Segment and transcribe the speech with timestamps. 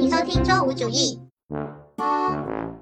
[0.00, 1.20] 欢迎收听周五主义。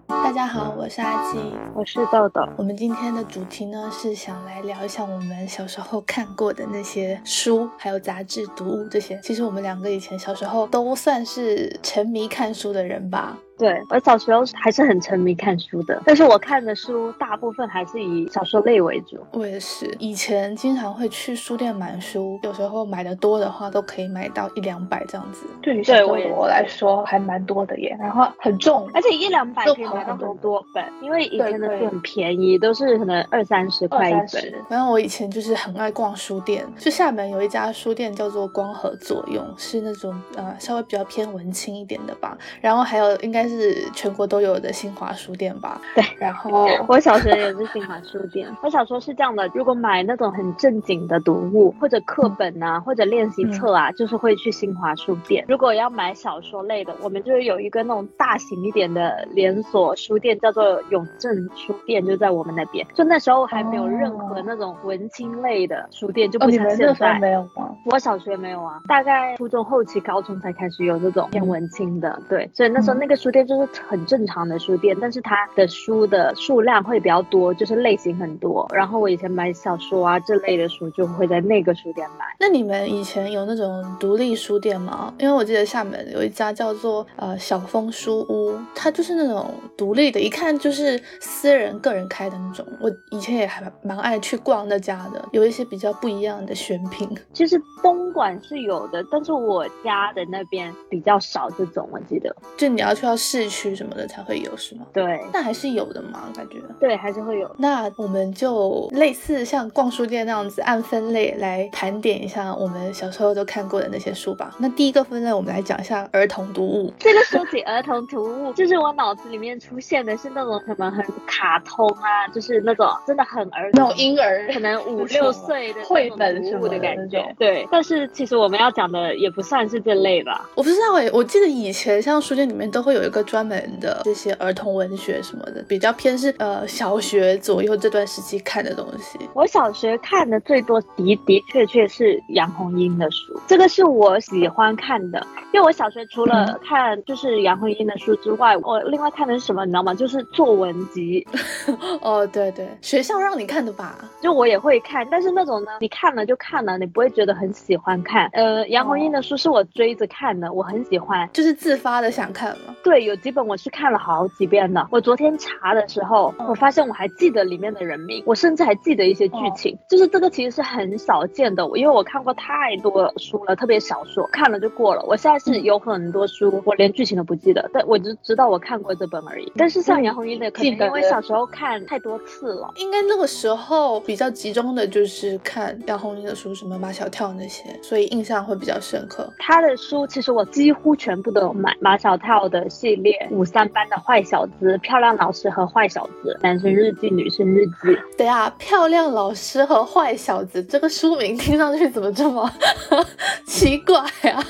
[0.06, 1.38] 大家好，我是阿基，
[1.74, 2.40] 我是豆豆。
[2.56, 9.18] 我们今天的主题呢是想来聊一下我们小时候看过的那些书，还有杂志、读物这些。
[9.20, 13.36] 其实我们两个以前小时候都算是沉迷看书的人吧。
[13.58, 19.18] 对我小时候还是很沉迷看书的，但是我看的书大部分还是以小说类为主。
[19.32, 25.44] 我也是，以前经常会去书店买书，有时候买的多的话，都可以买到一两百这样子。
[25.60, 34.28] 对于小时候我来说还蛮多的耶，然后很重，而且一两百可以买到很多本，因为以前的书很便宜，都是可能二三十块一本。
[34.68, 42.38] 反正我以前就是很爱逛书店，就厦门有一家书店叫做光合作用，是那种呃稍微比较偏文青一点的吧。
[42.60, 43.47] 然后还有应该。
[43.48, 45.80] 是全国都有的新华书店吧？
[45.94, 48.48] 对，然后我小学也是新华书店。
[48.62, 55.44] 我小时候是这样的，如果买那种很正经的读物或者课本啊，或者练习册啊，就是会去新华书店。
[55.48, 62.86] 如果要买小说类的，我们就是有一个那种大型一点的连锁书店，叫做永正书店，就在我们那边。
[62.94, 67.18] 就那时候还没有任何那种文青类的书店，就不像现在。
[67.18, 67.74] 没有吗？
[67.86, 72.20] 我小学没有啊，大概初中后期、高中才开始有这种偏文青的。
[72.28, 73.37] 对，所以那时候那个书店。
[73.44, 78.66] 就是很正常的书店，但是它的书的数量会比较多，就是类型很多。
[78.74, 82.24] 然后我以前买小说啊这类的书，就会在那个书店买。
[82.40, 85.12] 那你们以前有那种独立书店吗？
[85.18, 92.66] 因为我记得厦门有一家叫做呃小峰书屋，它就是那种独立的，一看就是私人个人开的那种。
[92.80, 97.08] 我以前也还蛮爱去逛那家的，有一些比较不一样的选品。
[97.32, 102.34] 其实东莞是有的，但是我家的那边比较少这种，我记得。
[102.56, 103.16] 就你要去到。
[103.30, 104.86] 市区什么的才会有是吗？
[104.90, 106.56] 对，那还是有的嘛，感觉。
[106.80, 107.54] 对，还是会有。
[107.58, 114.56] 那我们就类似像逛书店那样子，按分类来盘点一下我们小时候都看过的那些书吧。
[114.58, 116.90] 那第一个分类，我们来讲一下儿童读物。
[116.98, 127.22] 这个说起儿童读物，就是我脑子里面出现的是那种什么很卡通啊，就是那种真的很儿童，那种婴儿，可能五六岁的绘本什么的感觉。
[127.38, 130.48] 对，但是其实我们要讲的也不算是这类吧。
[130.54, 133.17] 我不知道哎，我记得以前像书店里面都会有一个。
[133.22, 139.18] 专门的这些儿童文学什么的，比较偏是呃小学左右这段时期看的东西。
[139.34, 145.24] 我小学看的最多的的确确是杨红樱的书，这个是我喜欢看的。
[145.52, 149.94] 因为我小学除了看就是杨红樱的书之外，我另外看的是什么，你知道吗？
[149.94, 151.26] 就是作文集。
[152.02, 153.98] 哦，对对，学校让你看的吧？
[154.20, 158.28] 就我也会看，但是那种呢，你看了就看了，你不会觉得很喜欢看。
[158.34, 162.74] 呃，杨红樱的书是我追着看的，我很喜欢，就是自发的想看嘛。
[162.84, 164.86] 对，有几本我是看了好几遍的。
[164.90, 169.76] 我昨天查的时候，我发现我还记得里面的人名，我甚至还记得一些剧情。
[169.88, 175.02] 就是这个其实是很少见的，因为我看过太多书了，特别小说看了就过了。
[175.06, 175.38] 我现在。
[175.38, 179.50] 是有很多书，我连剧情都不记得，但我就知道我看过这本而已。
[179.56, 189.32] 但是像杨红樱的，可能因为小时候看太多次了，应该那个时候比较集中的就是看杨红樱的书，什么马小跳那些，所以印象会比较深刻。
[189.38, 197.98] 他的书其实我几乎全部都有买，马小跳的系列，五三班的坏小子，漂亮老师和坏小子，男生日记、女生日记。
[198.16, 202.50] 对啊，漂亮老师和坏小子这个书名听上去怎么这么
[203.46, 203.98] 奇怪
[204.30, 204.44] 啊？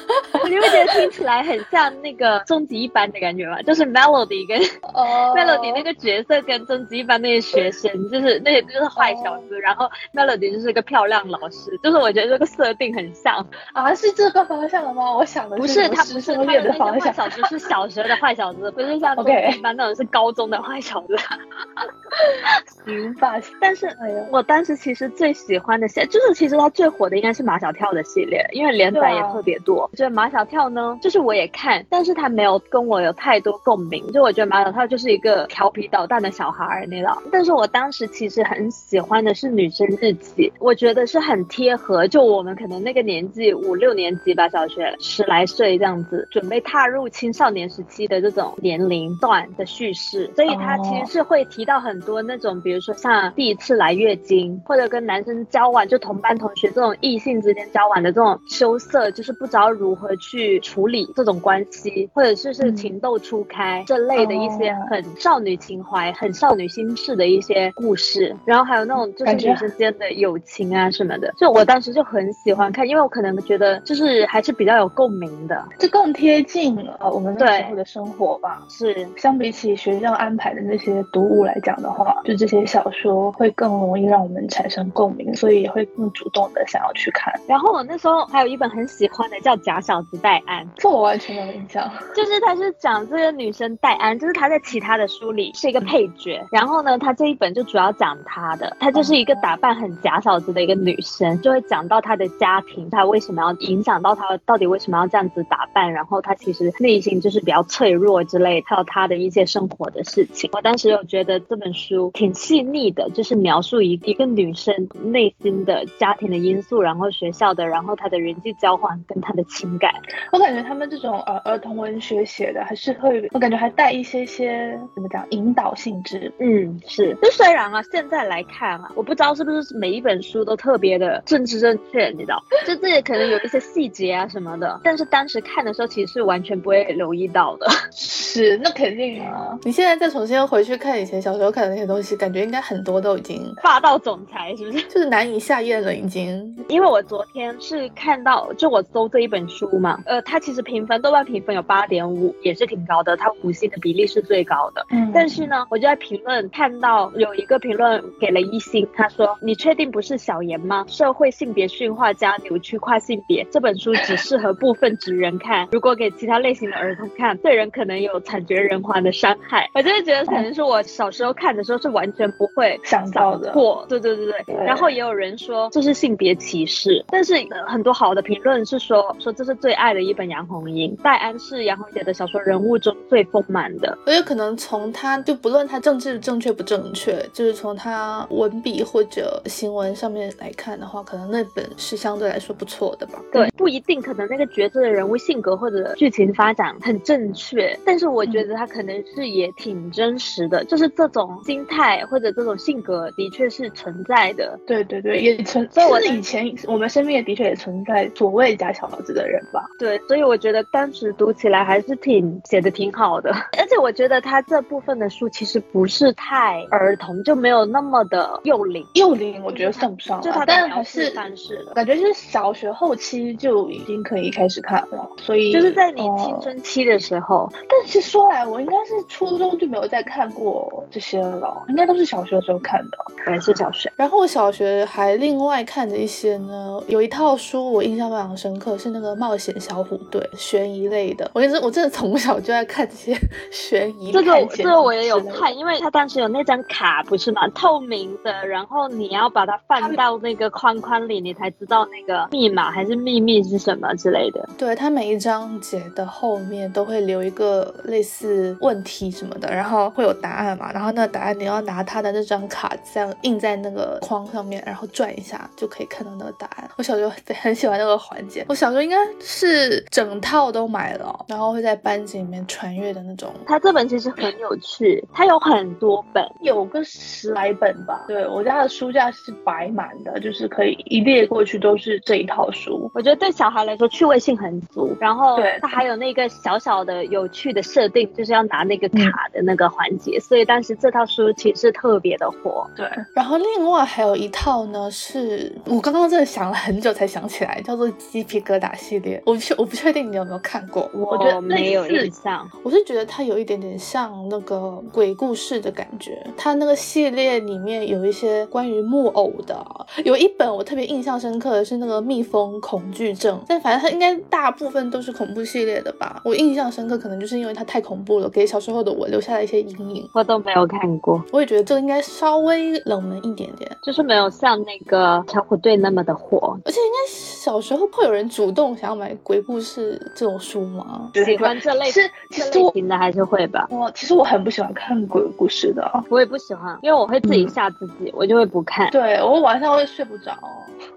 [0.48, 3.60] 你不觉得听起来很像那个终极一班的感觉吗？
[3.62, 4.58] 就是 Melody 跟
[5.34, 15.14] Melody 那个角色跟终极一班那些学生，就是那些就是坏小子，然后 Melody 就是个漂亮老师，就是我觉得这个设定很像啊，是这个方向的吗？
[15.14, 21.16] 我想的不是，他不是他的坏小子是小学的坏小子，不是像终极一般那种是高中的坏小子。
[22.84, 29.88] 行吧，但是哎呀我当时其实最喜欢的系，就是其实他最火的应该是马小跳的系列，因为连载也特别多。
[29.94, 34.10] 就马小跳呢，就是我也看，但是他没有跟我有太多共鸣。
[34.12, 37.14] 就我觉得马小跳就是一个调皮捣蛋的小孩那种。
[37.30, 78.64] 但是我当时其实很喜欢的是女生日记，我觉得是很贴合，就我们可能那个年纪五六年级吧，小学十来岁这样子，准备踏入青少年时期的这种年龄段的叙事，所以他其实是会提到很多那种，比如说像第一次来月经，或者跟男生交往，就同班同学这种异性之间交往的这种羞涩，就是不知道如何去处理这种关系，或者是是情窦初开这类的一些很少女情怀、很少女心事的一些故事，然后还有那种就是女生间的友情啊什么的，就我当时就很喜欢看，因为我可能觉得就是还是比较有共鸣的，这更贴近了我们那时候的生活吧。
[78.70, 81.98] 是相比起学校安排的那些读物来讲的话。
[81.98, 87.34] 话，就这些小说会更容易让我们产生共鸣，所以也会更主动的想要去看。
[87.48, 91.90] 然后我那时候还有一本很喜欢的叫《假小子戴安》，这我完全没有印象。
[92.14, 110.50] 就是他是讲这个女生戴安，就是她在其他的书里是一个配角，然后呢，她这一本就主要讲她的，她就是一个打扮很假小子的一个女生，就会讲到她的家庭，她为什么要影响到她，到底为什么要这样子打扮，然后她其实内心就是比较脆弱之类，还有他的一些生活的事情。
[110.52, 119.92] 我当时有觉得这本书挺细腻的，就是描述一一个女生内心的家庭的因素，然后学校的，然后她的人际交换跟她的情感。
[120.32, 126.32] 我感觉他们这种呃儿童文学写的还是会，我感觉还带一些些怎么讲引导性质。
[126.38, 127.16] 嗯，是。
[127.22, 132.42] 就虽然啊，现在来看啊，我不知道是不是每一本书都特别的政治正确，你知道？
[132.66, 137.66] 就这里可能有一些细节啊什么的，但是当时看的时候其实是完全不会留意到的。
[137.92, 139.58] 是，那肯定啊。
[139.62, 144.82] 你现在再重新回去看以前小时候看的那些东西，感觉应该很多都已经霸道总裁是不是？
[144.88, 146.56] 就是难以下咽了已经。
[146.68, 154.84] 因为我昨天是看到，就我搜这一本书嘛，呃，它其实评分豆瓣评分有八点五，也是挺高的，它五星的比例是最高的。
[154.90, 160.84] 嗯，但是呢，我就在评论看到有一个评论给了一星，他说：“你确定不是小言吗？
[160.88, 173.52] 社会性别驯化加扭曲跨性别，这本书只适合部分直人看，如果给其他类型的儿童看，对人可能有惨绝人寰的伤害。”我真的觉得可能是我小时候看的时候是完全不会想到的。
[173.52, 174.56] 过，对对对对。
[174.66, 177.34] 然后也有人说这是性别歧视，但是
[177.66, 183.96] 很多好的评论是说说这是最爱的一本杨红樱，戴安是杨红姐的小说人物中最丰满的。
[184.06, 193.20] 我觉得可能从他就不论他政治正确不正确，就是从他文笔或者行文上面来看的话，可能那本是相对来说不错的吧。
[193.32, 204.58] 对，不一定，可能那个角色的人物性格或者剧情发展很正确，但是我觉得他可能是也挺真实的，就是这种心态或者这种性格的确是存在的。
[204.66, 205.68] 对对对，也存。
[205.70, 209.64] 所以我以前我们身边也的确也存在所谓假小子的人吧。
[209.78, 218.84] 对，所以我觉得当时读起来还是挺写的挺好的， 而且我觉得他这部分的书其实不是太儿童，就没有那么的幼龄。
[218.94, 227.50] 幼龄我觉得算不上，就他但还是但是感觉就是小学后期就已经可以开始看了，所以就是在你青春期的时候。
[227.68, 233.90] 但是说来，我应该是初中就没有再看过这些了，应该都是小学的时候看的，还是小学。
[233.96, 241.30] 然后我小学还另外看的一些呢，有一套书我印象非常深刻，是那个冒险小虎队，悬疑类的。
[241.34, 243.16] 我跟你说我真的从小就在看这些
[243.50, 244.12] 悬疑。
[244.18, 247.46] 这个这个我也有看，因为他当时有那张卡不是吗？
[247.54, 254.48] 透明的，然后你要把它放到那个框框里，你才知道那个密码还是秘密是什么之类的。
[254.58, 266.68] 对，它每一章节的后面都会留一个类似问题什么的，然后会有答案嘛，然后那个答案你要拿他的那张卡这样印在那个框上面，然后转一下就可以看到那个答案。
[266.76, 273.32] 我小时候很喜欢那个环节，我小时候应该是整套都买了，然后会在班级里面传阅的那种。
[273.46, 278.04] 它这本其实很有趣，它有很多本，有个十来本吧。
[278.08, 282.90] 对我家的书架是摆满的，就是可以一列过去都是这一套书。
[282.94, 292.68] 我觉得对小孩来说趣味性很足，然后对它还有那个小小的有趣的设定，就是要拿那个卡的那个环节，所以当时这套书其实特别的火。
[292.76, 299.22] 对，然后另外还有一套呢，是我刚刚真的想了很久才想起来，叫做鸡皮疙瘩系列。
[299.26, 302.48] 我不确我不确定你有没有看过，我觉得没有类似印象。
[302.62, 306.18] 我是觉得它有一点点像那个鬼故事的感觉。
[306.36, 309.66] 它那个系列里面有一些关于木偶的，
[310.04, 316.20] 有一本我特别印象深刻的是那个蜜蜂恐惧症，但反正它应该大部分都是恐怖系列的吧。
[316.24, 320.08] 我印象深刻，可能就是因为它太恐怖了，给小时候的我留下了一些阴影。
[320.14, 326.58] 我都没有看过，我也觉得这个应该稍微冷门一点点，就是没有像那个小虎队那么的火。
[326.64, 331.10] 而且应该小时候会有人主动想要买鬼故事这种书吗？
[331.14, 333.66] 喜欢这类是其实我这类型的还是会吧。
[333.70, 336.04] 我其实我很不喜欢看鬼故事的。
[336.08, 338.90] 我也不喜欢，因为我会自己吓自己，我就会不看。
[338.90, 340.32] 对我晚上会睡不着。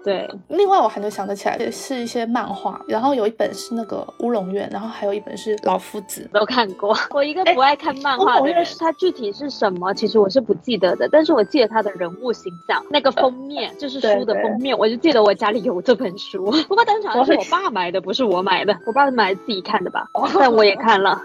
[0.04, 6.28] 对，另外我还能想得起来的是一些漫画，然后有一本是那个乌龙院，然后还有一本是老夫子。
[6.32, 6.96] 都看过。
[7.10, 16.50] 我一个不爱看漫画的人，他具体是什么，其实我是不记得的，但是我记得他的人物形象，那个封面就是书的封面，我就记得我家里有这本书。
[16.68, 21.20] 不过当时好像是我爸买的，不是我买的，我爸是买自己看的吧，但我也看了。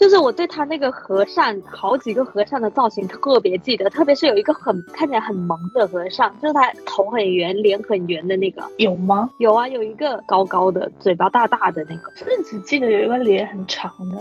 [0.00, 9.28] 就是我对他那个和尚，好几个和尚的造型特别记得，特别是有一个很看起来很萌的和尚，就是他头很圆，脸很圆的那个，有吗？
[9.38, 14.16] 有啊，有一个高高的，嘴巴大大的那个，是不是只记得有一个脸很长的？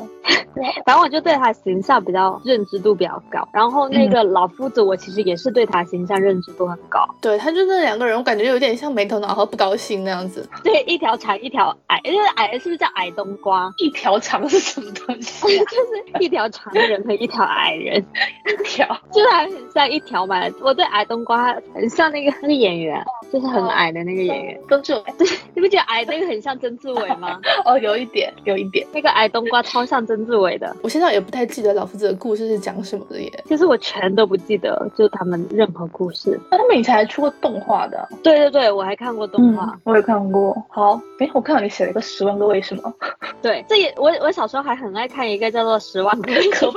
[0.86, 3.48] 反正我就对他形象比较认知度比较高。
[3.54, 7.08] 然后那个老夫子，我其实也是对他形象认知度很高。
[7.22, 10.46] 对，他就那两个人，我感觉有点像没头脑和不高兴那样子。
[10.62, 13.72] 对，一条长，一条矮，因为矮是不是叫矮冬瓜？
[13.78, 15.48] 一条长是什么东西？
[15.70, 18.04] 就是一条长人和一条矮人，
[18.48, 20.42] 一条就是还很像一条嘛。
[20.62, 24.60] 我对矮冬瓜很像那个那个演员，就是很矮的那个演员。
[24.70, 27.40] 曾志伟，对， 你不觉得矮那个很像曾志伟吗？
[27.66, 28.86] 哦，有一点，有一点。
[28.94, 30.76] 那个矮冬瓜超像曾志伟的。
[30.82, 33.32] 我现在也不太记得老夫子的故事是讲什么的耶。
[33.48, 36.40] 其实我全都不记得，就是他们任何故事。
[36.52, 38.08] 那他们以前还出过动画的。
[38.24, 40.56] 对对对，我还看过动画，我也看过。
[40.70, 42.94] 好，哎，我看到你写了一个《十万个为什么》。
[43.42, 46.74] 对，这也我我小时候还很爱看一个叫做《十万个为什么》，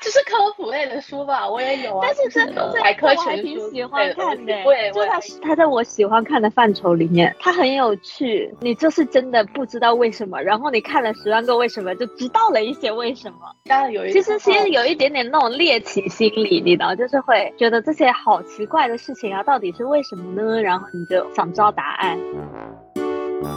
[0.00, 2.00] 就是科普类的书吧， 我也有啊。
[2.02, 4.54] 但是这这百科全书，我还挺喜欢看的。
[4.64, 8.54] 我也，就他他在我喜欢看的范畴里面，它很有趣。
[8.60, 13.38] 你就是真的不知道为什么，然后你看了《十万个为什么》，就知道了一些为什么。
[13.64, 20.60] 当然有一，其实其实有一点点那种猎奇心理，你知道，就是会觉得这些好奇怪的事情啊，到底是为什么呢？
[20.60, 22.18] 然后你就想知道答案。
[23.42, 23.48] 我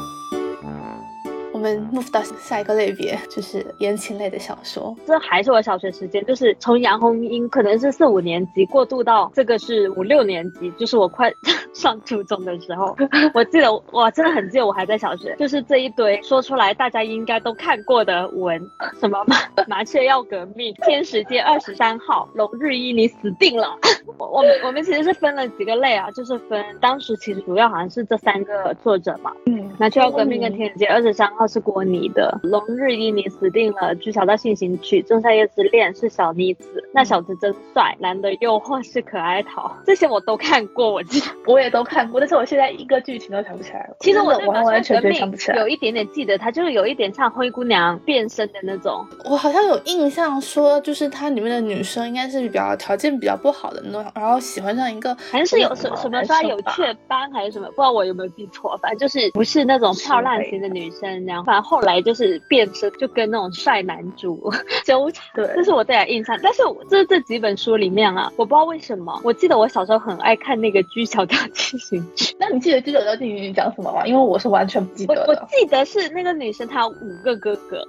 [1.63, 4.93] 们 move 到下一个类别，就是言情类的小说。
[5.07, 11.33] 这还是我小学时间，就是从杨红樱可能是四五年级过渡到这个是五六年级，就是我快
[11.73, 12.95] 上初中的时候。
[13.33, 18.61] 我记得，我真的很记得，我还在小学，就是这一堆说出来大家应该都看过的文，
[18.99, 23.77] 什么麻 麻雀要革命、天使街二十三号、龙日一你死定了。
[24.05, 31.47] 我我们我们其实是分了几个类啊，就是分当时其实主要好像是这三个作者嘛，嗯，麻雀要革命跟天使街二十三号。
[31.53, 33.95] 是郭妮的《龙日一》，你死定了。
[33.99, 37.95] 《巨小道进行曲》《仲夏夜之恋》是小妮子，那小子真帅。
[37.99, 43.95] 男的诱惑是可爱桃，这些我都看过，我记得我也都看过，但是我现在一个剧情都想不起来了。
[43.99, 49.05] 其实我完完全全想不起来，有一点点记得，他就是有一点像灰姑娘变身的那种。
[49.29, 61.42] 我好像有印象说，就是它里面的女生应该是比较条件比较不好的那种，然后喜欢上一个，好像是有什什么说有雀斑还是什么，不知道我有没有记错，反正就是不是那种漂亮型的女生，然后。
[61.43, 64.51] 反正后来就是变身，就跟那种帅男主
[64.85, 65.23] 纠缠。
[65.35, 66.37] 对，这是我最印象。
[66.41, 72.33] 但是这这几本书里面啊，我不知道为什么，我记得我小时候很爱看那个《居小调进行曲》。
[72.39, 74.05] 那你记得《居小调进行曲》讲什么吗？
[74.05, 77.85] 因为我是完全不记得我记得是那个女生，她有五个哥哥，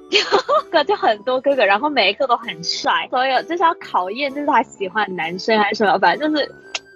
[0.71, 3.09] 哥就很多哥哥，然后每一个都很帅。
[3.11, 6.55] 所有就是要考验，就是她喜欢男生还是什么，反正就是。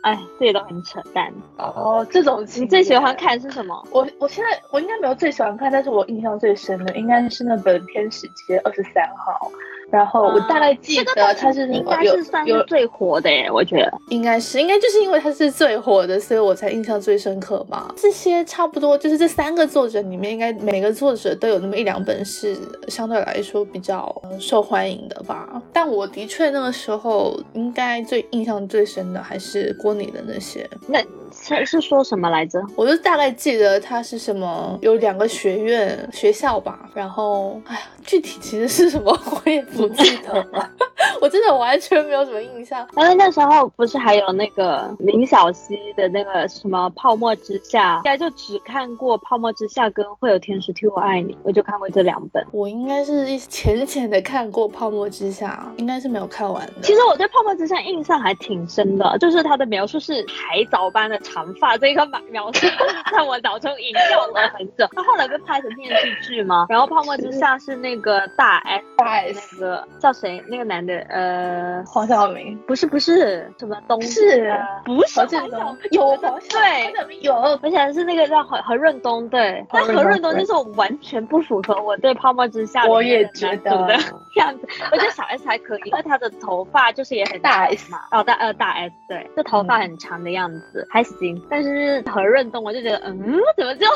[0.08, 2.06] 哎，这些都很扯淡哦。
[2.10, 3.86] 这种你最喜欢看是什么？
[3.90, 9.50] 我我现在我应该没有最喜欢看，但是我印象最深的应该是那本《天使街二十三号》。
[9.90, 17.90] 然后我大概记得它是应该是算是最火的耶，我觉得应该是，应该就是因为它是最火的，所以我才印象最深刻吧。
[17.96, 22.54] 这些差不多就是这三个作者里面，应该每个作者都有那么一两本是
[22.88, 25.48] 相对来说比较受欢迎的吧。
[25.72, 30.68] 但我的确那个时候应该最印象最深的还是郭里的那些。
[30.86, 31.02] 那
[31.40, 32.60] 是是说什么来着？
[32.74, 36.88] 我就大概记得他是什么，有两个学院学校吧。
[36.94, 39.58] 然后，哎呀，具体其实是什么 我也。
[39.68, 40.70] 不记得了，
[41.20, 42.84] 我真的完全没有什么印象。
[42.94, 52.44] 但是那时候不是还有那个林小溪的那个什么《泡沫之夏》，应该就只看过《泡沫之夏》跟《会有天使替我爱你》，我就看过这两本。
[52.50, 56.72] 我应该是浅浅的看过《泡沫之夏》，应该是没有看完的。
[56.82, 62.66] 其实我对《泡沫之夏》印象还挺深的，就是它的描述是海藻般的长发，这个描述
[63.12, 64.86] 在我脑中萦绕了很久。
[64.94, 66.66] 他后来被拍成电视剧吗？
[66.68, 69.84] 然后《泡沫之夏》是那个大 S 大 S。
[70.00, 70.42] 叫谁？
[70.48, 74.00] 那个男的，呃，黄晓明，不是不是，什么东？
[74.02, 74.54] 是，
[74.84, 75.78] 不是黄晓明？
[75.90, 83.94] 有黄对，有，而且是那个叫何何润东，对，但何润东就是完全不符合我对《泡沫之夏》我也觉得的
[84.36, 84.66] 样子。
[84.90, 91.17] 我觉得小 S 还可以，因为他的头发就是也很大 S 嘛，哦大呃大 S 对，就头发很长的样子还行。
[91.50, 93.86] 但是何润东我就觉得，嗯，怎么就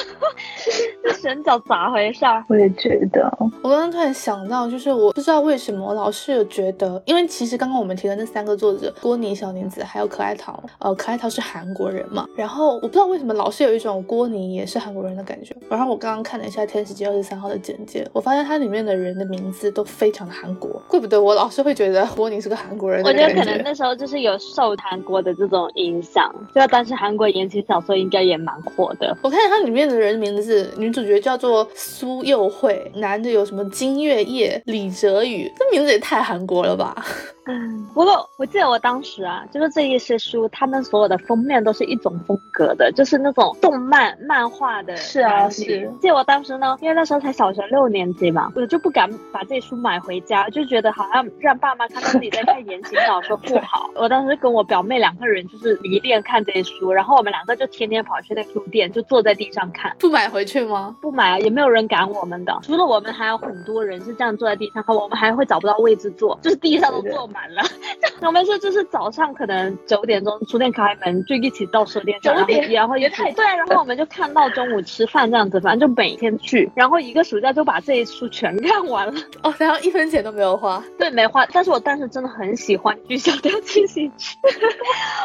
[1.02, 2.24] 这神脚咋回事？
[2.48, 5.62] 我也觉得，我刚刚突然想到，就是我不知道为。
[5.62, 7.00] 什么我老是有觉得？
[7.06, 15.54] 因因为其实刚刚我们提的那三个作者郭妮、小林子还有可爱桃，呃，可爱桃是韩国人嘛，然后我不知道为什么老是有一种郭妮也是韩国人的感觉。
[15.68, 23.04] 然后我刚刚看了一下《天使街二十三号》的简介，我发现它里面的人的名字都非常的韩国，怪不得我老是会觉得郭妮是个韩国人。
[23.04, 29.16] 我觉得可能那时候就是有受韩国的这种影响，就当时韩国言情小说应该也蛮火的。
[29.22, 37.04] 我看它里面的人名字，女主角叫做苏佑慧，男的有什么金月夜、李哲宇，这名字也太韩国了吧。
[37.46, 44.96] 嗯，不过我记得我当时啊，就是这一些书，他们所有的封面都是一种风格的，就是那种动漫漫画的。
[44.96, 45.90] 是啊，是。
[46.00, 53.90] 记得我当时呢，因为那时候才小学六年级嘛，我就不敢把这书买回家，就觉得好像让爸妈看到自己在看言情小说不好。
[53.96, 59.92] 我当时跟我表妹两个人就是迷恋看这些书，然后我们两个就天天跑去那书店，就坐在地上看。
[59.98, 60.96] 不买回去吗？
[61.00, 62.56] 不买啊，也没有人赶我们的。
[62.62, 67.28] 除了我们，还有很多人是这样坐在地上看，我们还会找不到位置坐，就是地上都坐。
[67.32, 67.62] 满了，
[68.22, 79.20] 我们是就是早上可能九点钟书店开门，就一起到书店，九点，然后也太对，然后我们就看到中午吃饭这样子，反正就每天去，然后一个暑假就把这一书全看完了。
[79.42, 81.46] 哦，然后一分钱都没有花，对，没花。
[81.46, 84.36] 但是我当时真的很喜欢《巨小调进行曲》，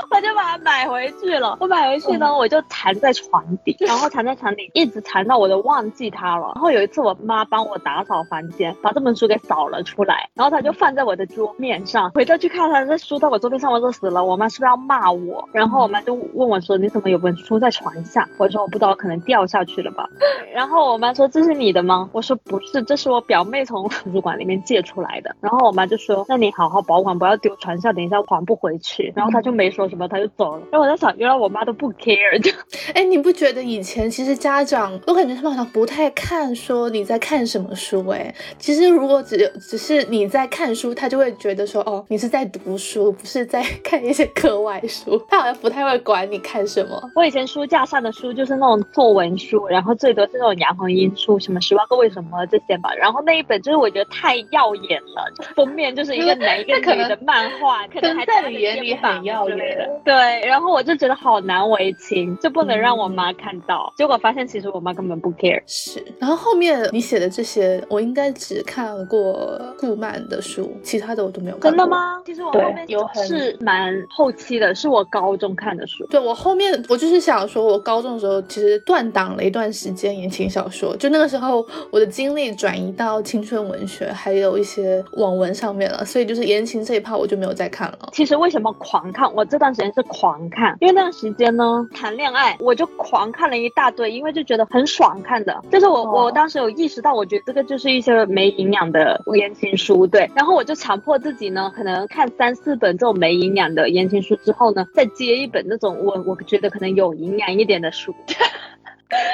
[0.09, 1.57] 我就把它买回去了。
[1.59, 6.51] 我买回去呢，我就藏在床底， 然后藏在床底，一直藏到我都忘记它了。
[6.55, 11.96] 然后有一次我妈帮我打扫房间，把这本书给扫了出来，然后它就放在我的桌面上。
[12.13, 14.23] 回头去看他在书在我桌面上，我都死了。
[14.23, 15.47] 我妈是不是要骂我？
[15.53, 20.07] 然后我妈就问我说：“你怎么有本书在床下？”我说：“我不知道，可能掉下去了吧。”
[20.53, 30.63] 然后我妈说：“这是你的吗？”我说：“不是，这是我表妹从图书馆里面借出来的。”然后我妈就说：“那你好好保管，不要丢床下，等一下还不回去。”然后她就没说什么，她就走了。
[30.71, 32.51] 然后我在想，原来我妈都不 care 就，
[32.93, 38.07] 哎，你不觉得以前其实家长，我感觉他们好像不太看说你在看什么书？
[38.09, 47.01] 哎，其实如果只只是你在看书，他就会觉得说：“哦，你是在读。”书不是在 看一些课外书，他好像不太会管你看什么。
[47.15, 52.93] 我以前书架上的书就是那种作文书，然后最多是那种杨红樱书，什么十万个为什么这些吧。
[52.93, 55.25] 然后那一本就是我觉得太耀眼了，
[55.55, 59.89] 封面就是一个 男一个女的漫画，可能还在你眼里很耀眼。
[60.05, 60.13] 对，
[60.45, 63.91] 然后我就觉得好难为情，就不能让我妈看到。
[63.97, 65.61] 结果发现其实我妈根本不 care。
[65.65, 71.76] 是，然后后面你写的这些，我应该只看过顾漫的书，其他的我都没有看。
[71.77, 72.21] 真的吗？
[72.25, 72.87] 其实我后面。
[72.87, 76.05] 有是蛮后期的，是我高中看的书。
[76.07, 88.09] 对我后面，我就是想说，我高中的时候其实断档了一段时间言情小说，就那个时候我的精力转移到青春文学，还有一些网文上面了，所以就是言情这一趴我就没有再看了。
[88.13, 89.31] 其实为什么狂看？
[89.35, 95.61] 我这段时间是狂看，因为那段时间呢谈恋爱，我就狂看了一大堆，因为就觉得很爽看的。
[95.69, 100.29] 就是我我当时有意识到，我觉得这个就是一些没营养的言情书，对。
[100.33, 102.53] 然后我就强迫自己呢，可能看三。
[102.57, 108.15] 四本这种没营养的言情书之后呢，再接一本那种我我觉得可能有营养一点的书。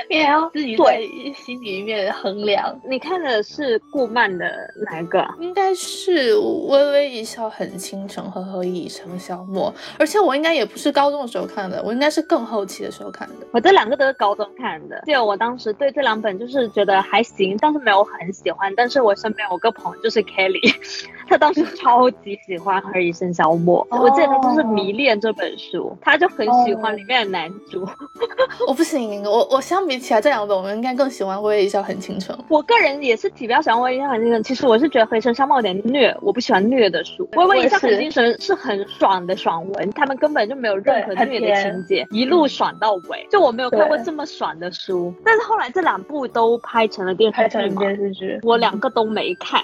[0.10, 1.02] 你也要自己在
[1.36, 2.80] 心里面衡量。
[2.88, 4.48] 你看的是顾漫的
[4.86, 5.28] 哪一个？
[5.40, 9.74] 应该是微微一笑很倾城和何以笙箫默。
[9.98, 13.48] 而且我应该也不是高中的时候看的，我应该是更后期的时候看的。
[13.52, 15.02] 我这两个都是高中看的。
[15.06, 18.72] 记得我当时对这两本就是觉得还行，但是没有很喜欢。
[18.76, 20.76] 但是我身边有个朋友就是 Kelly，
[21.28, 23.88] 他当时超级喜欢何以笙箫默。
[23.90, 27.88] 我记得他就是迷恋这本书，他就很喜欢里面的男主。
[28.68, 29.62] 我不行，我我。
[29.63, 32.36] 相比起来，这两本我们应该更喜欢《微微一笑很倾城》。
[32.49, 34.39] 我个人也是比较喜欢《微微一笑很倾城》。
[34.45, 37.26] 其实我是觉得《回声》相貌有点虐，我不喜欢虐的书。
[37.39, 43.26] 《微微一笑很倾城》是很爽的爽文，他们根本就没有任何虐的情节，一路爽到尾。
[43.32, 45.13] 就我没有看过这么爽的书。
[45.23, 47.82] 但是后来这两部都拍成了电视剧嘛？
[47.82, 49.62] 电视剧，我两个都没看。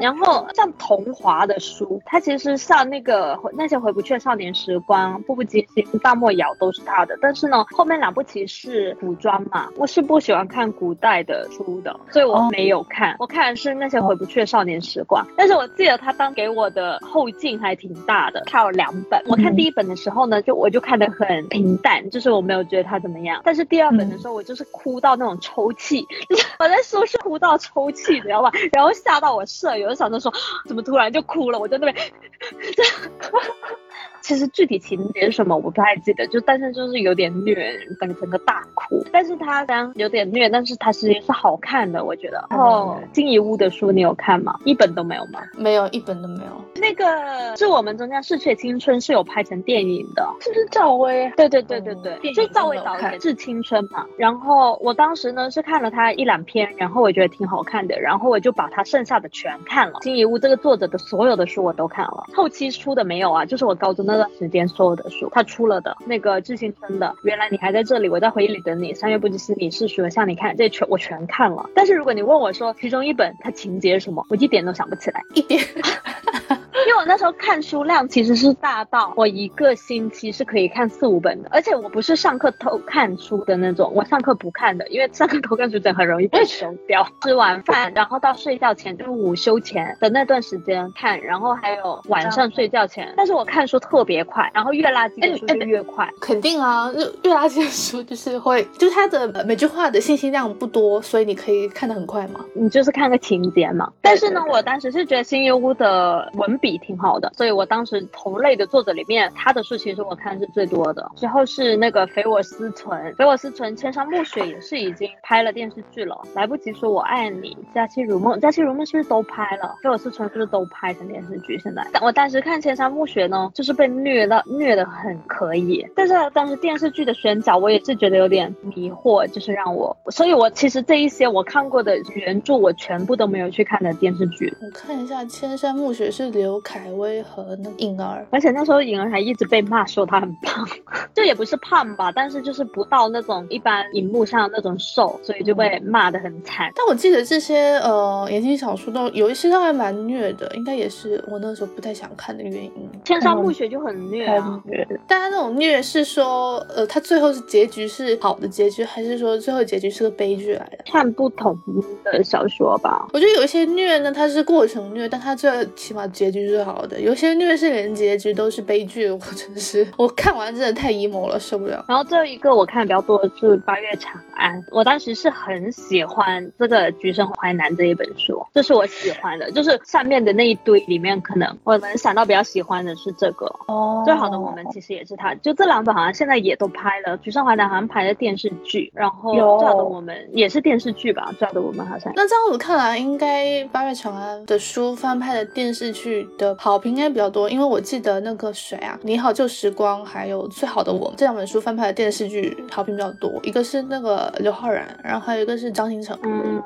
[0.00, 7.16] 然后像童华的书，它其实像那个那些回不去的少年时光、步步惊心、大漠谣都是他的。
[7.20, 13.16] 但是呢，后面两部其实是古装嘛，我是不喜欢看古代的书的，所以我没有看。
[13.18, 15.26] 我看的是那些回不去的少年时光。
[15.36, 19.22] 但是我记得他当给我的后劲还挺大的，他有两本。
[19.26, 23.40] 我看第一本的时候呢，就我就看得很平淡，就是我没有觉得他怎么样。
[23.44, 26.06] 但是第二本的时候，我就是哭到那种抽泣，
[26.58, 28.50] 我在书是哭到抽泣，你知道吧？
[28.72, 30.32] 然后吓到我舍有的小声说
[30.66, 32.12] 怎么突然就哭了，我在那边，
[34.22, 39.04] 其实具体情节是什么我不太记得，就但是就是有点虐，整整个大哭。
[39.12, 42.46] 但是它虽然有点虐，但是它其实是好看的，我觉得。
[42.50, 44.58] 然后金一屋的书你有看吗？
[44.64, 45.40] 一本都没有吗？
[45.54, 46.64] 没有，一本都没有。
[46.76, 51.30] 那个是我们中间逝去青春是有拍成电影的，是不是赵薇？
[51.36, 54.06] 对对对对对，就赵薇导演《致青春》嘛。
[54.16, 59.98] 然后我当时呢是看了他一两篇，然后我觉得挺好看的，然后我就把他剩下的全看了。
[60.00, 71.70] 金一屋这个作者的所有的书我都看了，后期出的没有啊，就是我高中那段时间所有的书他出了的那个致青春的，原来你还在这里，我在回忆里等你，三月不知思你是说，向你看，这全我全看了。
[71.74, 75.64] 但是如果你问我说其中一本它情节是什么，我一点都想不起来，一点。
[76.74, 87.06] 因为我那时候看书量其实是大到我一个星期是可以看四五本的，而且我不是上课偷看书的那种，我上课不看的，因为上课偷看书真的很容易被收掉。
[87.22, 93.12] 吃完饭，然后到睡觉前，就是午休前的那段时间看，然后还有晚上睡觉前。
[93.16, 96.08] 但是我看书特别快，然后越垃圾的书就越快。
[96.20, 102.44] 肯定啊，越越垃圾的书就是会，就是它的每句话的信息量不多，所以你可以看得很快嘛。
[102.54, 103.92] 你就是看个情节嘛。
[104.00, 106.72] 但是呢，我当时是觉得新月屋的文笔。
[106.82, 111.08] 挺好的，所以我当时同类的作者里面，他的书其实我看是最多的。
[111.16, 116.18] 之后是那个《肥我思存》，《肥我思存》千山暮雪也是已经拍了电视剧了。
[116.34, 119.74] 来不及说我爱你，《佳期如梦》，《佳期如梦》是不是都拍了？
[119.82, 121.58] 《肥我思存》是不是都拍成电视剧？
[121.58, 125.86] 现在，但我当时看千山暮雪呢，就是被虐到虐的很可以。
[125.94, 134.52] 但是当时电视剧的选角，我也是觉得有点迷惑，就是让我，所以我其实这一些我看过的原著，我全部都没有去看的电视剧。
[134.62, 136.51] 我看一下《千山暮雪》是刘。
[136.60, 140.66] 凯威和那颖儿，而且那时候颖儿还一直被骂说她很胖，
[141.14, 146.70] 这也不是胖吧，但是就是不到那种一般荧幕上那种瘦，所以就被骂的很惨。
[146.74, 152.72] 但我记得这些呃言情小说都有一些都还蛮虐的，应该也是我那时候不太想看的原因。
[153.04, 154.62] 千山暮雪就很虐啊，
[155.06, 160.78] 但他那种虐是说呃他最后是结局是好的结局，还是说最后结局是个悲剧来的？
[160.86, 161.56] 看不同
[162.04, 163.06] 的小说吧。
[163.12, 166.62] 我觉得有一些虐呢，它是过程虐，但它最起码结局是。
[166.62, 171.84] 好的，有些虐是连结局都是悲剧，我真是 我看完真的太 emo 了，受不了。
[171.88, 184.02] 然后最后一个我看的比较多的是《八月长安》，我当时是很喜欢这个《橘生淮南》这一本书，这是我喜欢的，就是上面的那一堆里面，可能我能想到比较喜欢的是这个哦。
[184.04, 192.12] 最好的我们其实也是他，就这两本好像现在也都拍了，《橘生淮南》好像拍的电视剧，然后最好的我们也是电视剧吧，最好的我们好像。
[192.14, 196.56] 那这样子看来，应该《八月长安》的书翻拍的电视剧的。
[196.58, 206.18] 好评应该比较多，因为我记得那个谁啊，《你好旧时光》还有《最好的我》这两本书翻拍的电视剧好评比较多，一个是那个刘昊然，然后还有一个是张新成。
[206.22, 206.62] 嗯，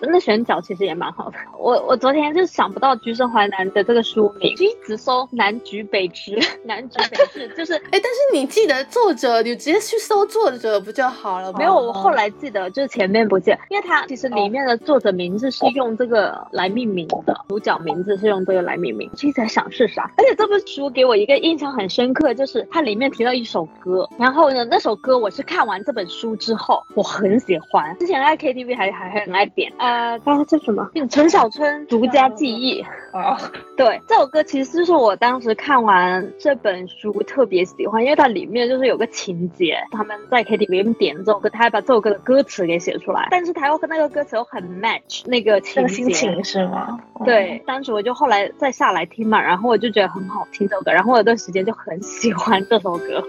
[0.00, 1.36] 真的选角其实也蛮好的。
[1.58, 7.16] 我我昨天就想不到《橘生淮南》的这个书名，就一直搜南橘北枳，南橘北
[7.48, 11.58] 枳，就是哎，但是你记得作者，你直接去搜作者不就好了吗？
[11.58, 19.05] 没有，我后来记得就是前面不记，因为它其实里面的作者名字是用这个来命名的，主角名字是用这个来命名。
[19.12, 19.66] 一直在想。
[19.68, 20.10] 是啥？
[20.16, 27.94] 而且这本书给我一个印象很深刻，就是它里面提到一首歌，然后呢，那首歌我是看完这本书之后，我很喜欢。
[27.98, 30.88] 之前在 KTV 还还很爱点，呃，它叫什么？
[31.10, 32.80] 陈小春独家记忆。
[33.12, 33.36] 哦，
[33.76, 46.98] 对，这首歌其实就是我当时看完这本书特别喜欢，因为它里面就是有个情节，他们在 KTV 点这首歌，他还把这首歌的歌词给写出来，但是他又和那个歌词又很 match 那个情心情是吗？
[47.24, 49.66] 对，当时我就后来再下来来听嘛，然后。
[49.66, 53.20] 我就觉得很好听这首歌，然后我有段时间就很喜欢这首歌。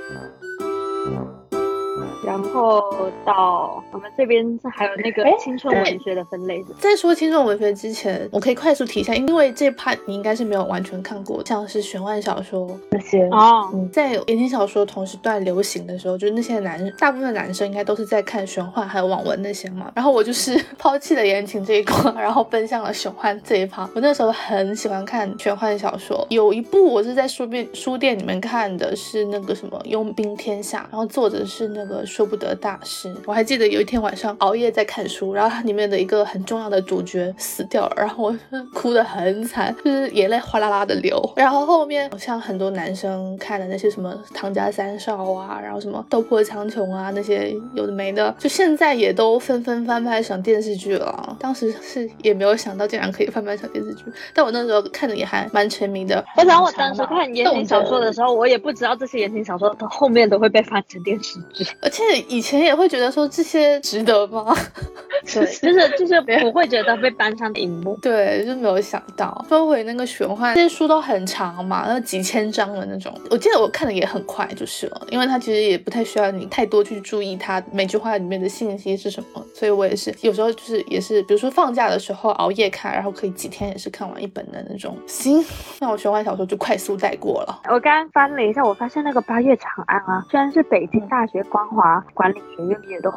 [2.25, 2.83] 然后
[3.25, 6.63] 到我们这边还有那个青春文学的分类。
[6.79, 13.69] 在说青春文学之前，我可以快速提一下，因为这 part 你应该是没有完全看过，像是玄幻小说那些哦。
[13.91, 19.91] 在言情小说同时段流行的时候，就是那些男大部分男生应该都是在看玄幻还有网文那些嘛。
[19.95, 23.89] 然后我就是 抛弃了言情这一块，然后奔向了玄幻这一趴。
[23.95, 31.97] 我那时候很喜欢看玄幻小说，有一部我是在书店书店里面看的，是那个什么《佣兵天下》，然后作者是那个。
[32.06, 38.39] 说不得大师，我还记得有一天晚上熬夜在看书，然后它里面的一个很重要的主角死掉了，然后我
[38.73, 41.21] 哭得很惨，就是眼泪哗啦啦的流。
[41.36, 51.36] 然后后面像很多男生看的那些什么唐家三少啊，然后什么斗破苍穹啊那些有的没的，就现在也都纷纷翻拍成电视剧了。
[51.39, 56.23] 当时是也没有想到竟然可以翻拍成电视剧，但我那时候看的也还蛮沉迷的。
[56.38, 62.04] 我想我当时看言情小说的时候，我也不知道这些言情小说它后面都会被翻成电视剧，而且。
[62.30, 64.56] 以前也会觉得说这些值得吗？
[65.26, 67.98] 对，就是就是 不会觉得被搬上荧幕。
[68.02, 69.46] 对，就没有想到。
[69.48, 73.13] 说回那个玄幻，这些书都很长嘛，那几千章的那种。
[73.30, 79.46] 我记得我看的也很快，就是了，因为它其实也不太需要你太多去注意它每句话里面的信息是什么。
[79.54, 84.98] 所以我也是有时候就是也是，比如说放假的时候熬夜看，然后可以几天也是看完一本的那种。
[85.08, 85.44] 行，
[85.80, 87.62] 那我玄幻小说就快速带过了。
[87.70, 93.12] 我刚刚翻了一下，我发现那个八月长安啊，居然是北京大学光华管理学院毕业的。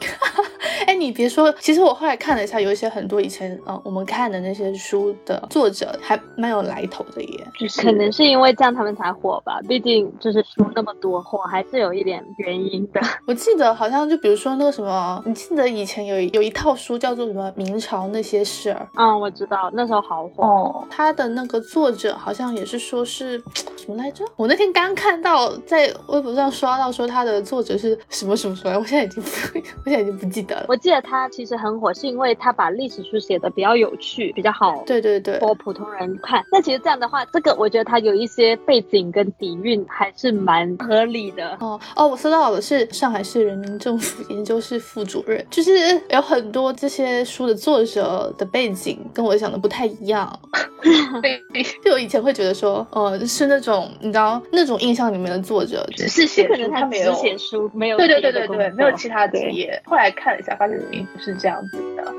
[0.86, 7.46] 哎，你别说，其实我后来看了一下，有一些很多以前呃我们看的那些书的作者还蛮有来头的耶。
[7.58, 13.00] 就是可能是因为这样他们才火吧，毕竟就是书那么多，火还是有一点原因的。
[13.26, 18.88] 我记得好像就比如说那个什么，你记得以前有有一套书叫做什么《明朝那些事儿》？
[19.02, 20.44] 嗯，我知道，那时候好火。
[20.44, 23.38] 哦，他的那个作者好像也是说是
[23.76, 24.24] 什么来着？
[24.36, 29.22] 我那天刚看到在微博上刷到说他的作者是什么什么什么，我现在已经
[29.88, 30.66] 我现在已经不记得了。
[30.68, 36.44] 我记得他其实很火，是因为他把历史书写的比较有趣，比较好，对对对，我普通人看。
[36.52, 41.56] 那其实这样的话，这个我觉得他有一些背景跟底蕴还是蛮合理的。
[41.60, 45.72] 哦哦，我搜到的是上海市人民政府研究室副主任，就是
[46.10, 50.38] 有很多这些书的作者的背景跟我想的不太一样。
[51.82, 59.77] 就我以前会觉得说，呃，是那种你知道那种印象里面的作者，只是写可能，他没有写书，没有对对对对对，没有其他职业。
[59.84, 62.14] 后来看了一下，发现并不是这样子的。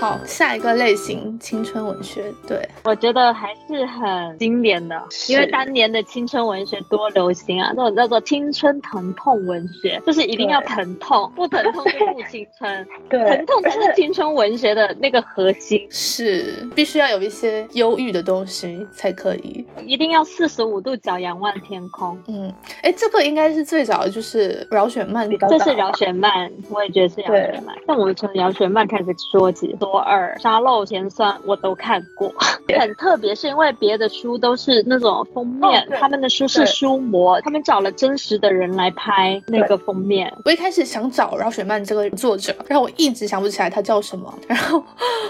[0.00, 2.68] 好，下一个类型青春文学，对。
[2.84, 12.86] 我觉得还是很经典的，因为当年的青春文学多流行啊，那种叫做青春疼痛文学，就是一定要疼痛，不疼痛就不青春。
[13.08, 22.20] 对，疼痛才是青春文学的那个核心，是必须要有一些忧郁的东西才可以，一定要四十五度角仰望天空。
[22.26, 22.52] 嗯，
[22.82, 27.74] 哎，这个应该是最早就是饶雪漫，这是饶雪漫，我也觉得是饶雪漫。
[27.86, 29.74] 但我们从饶雪漫开始说起。
[29.84, 32.32] 左耳、沙漏、甜酸，我都看过。
[32.78, 40.32] 很特别，是因为别的书都是那种封面，他们的书是书模，他们找了真实的人来拍那个封面。
[40.44, 44.82] 我一开始想找饶雪漫这个作者，然后我一直想不起来他叫什么， 然后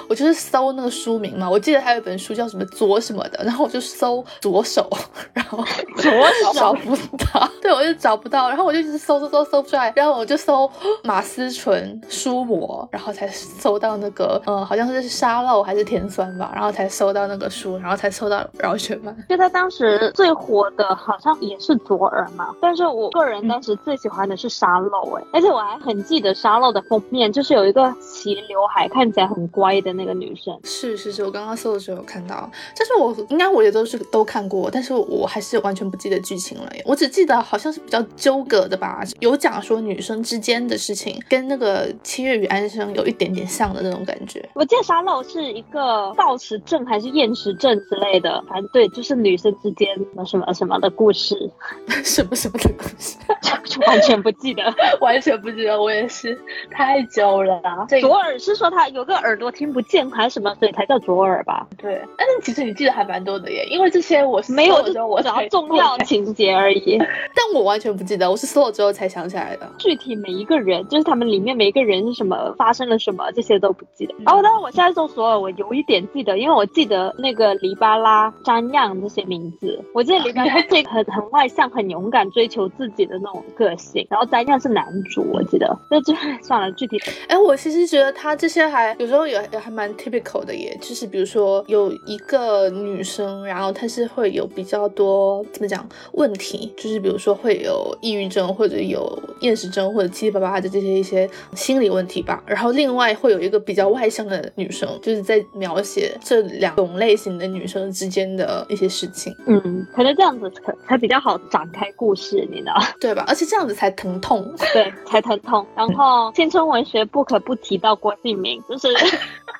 [0.08, 4.88] 我就是搜那个书名嘛，我记得他有一本书叫什么左什么的，然后我就搜左手，
[5.34, 5.58] 然后
[5.96, 6.96] 左手找不
[7.32, 10.70] 到，对我就找不到，然后我就一直搜搜搜搜不出来，然后我就搜
[11.02, 14.40] 马思纯书模，然后才搜到那个。
[14.46, 19.16] 呃，好像是沙漏还是甜酸吧，然后才搜到那个书，然后才搜到饶雪漫。
[19.28, 22.54] 就他当时最火的，好像也是左耳嘛。
[22.60, 30.58] 但是我个人当时最喜欢的是沙漏，哎，而且我还很记得沙漏的封面，就是有一个齐刘海，看起来很乖的那个女生。
[30.64, 36.82] 是是是，我刚刚搜的时候有看到，但是我应该我也都是都看过，但是我还是完全不记得剧情了耶。
[36.86, 44.33] 我只记得好像是比较纠葛的吧，有讲说女生之间的事情，跟那个七月与安生有一点点像的那种感觉。
[44.54, 51.50] 我记得沙漏是一个暴食症还是厌食症之类的，反正对，就是女生之间什么什么什么的故事，
[52.04, 53.16] 什么什么的故事，
[53.86, 54.62] 完全不记得，
[55.00, 56.38] 完全不记得，我也是
[56.70, 57.60] 太久了。
[58.00, 61.66] 左耳是说他有个耳朵听不见还是什么，所以才叫左耳吧？
[61.78, 66.98] 对，但是其实你记得还蛮多的耶，因为这些我是没有，就我只要重要情节而已。
[66.98, 69.70] 但我完全不记得，我是搜了之后才想起来的。
[69.78, 74.14] 具体每一个人，就是他们里面每一个人是什么，发生了什么，这些都不记得。
[74.24, 79.78] 然后，但是我现在搜索尔，我有一点记得，因为我记得那个黎巴拉、张漾这些名字。
[79.92, 85.76] 我记得黎巴拉这很很外向、很勇敢、追求自己的那种个性，然后张漾是男主，我记得。
[85.90, 87.00] 那就 算了，具体。
[87.28, 102.42] 哎，我其实觉得他这些还有时候也也还蛮 typical 的耶，就是比如说有一个女生，然后她是会有比较多怎么讲问题，就是比如说会有抑郁症或者有厌食症或者七七八八的这些一些心理问题吧。
[102.46, 109.34] 然后另外会有一个比较外向的女生，就是在描写这两种类型的女生之间的一些事情。
[109.46, 113.24] 嗯，可能这样子才才比较好展开故事，你知道对吧？
[113.26, 115.66] 而且这样子才疼痛，对，才疼痛。
[115.76, 118.88] 然后 青春文学不可不提到郭敬明，就是。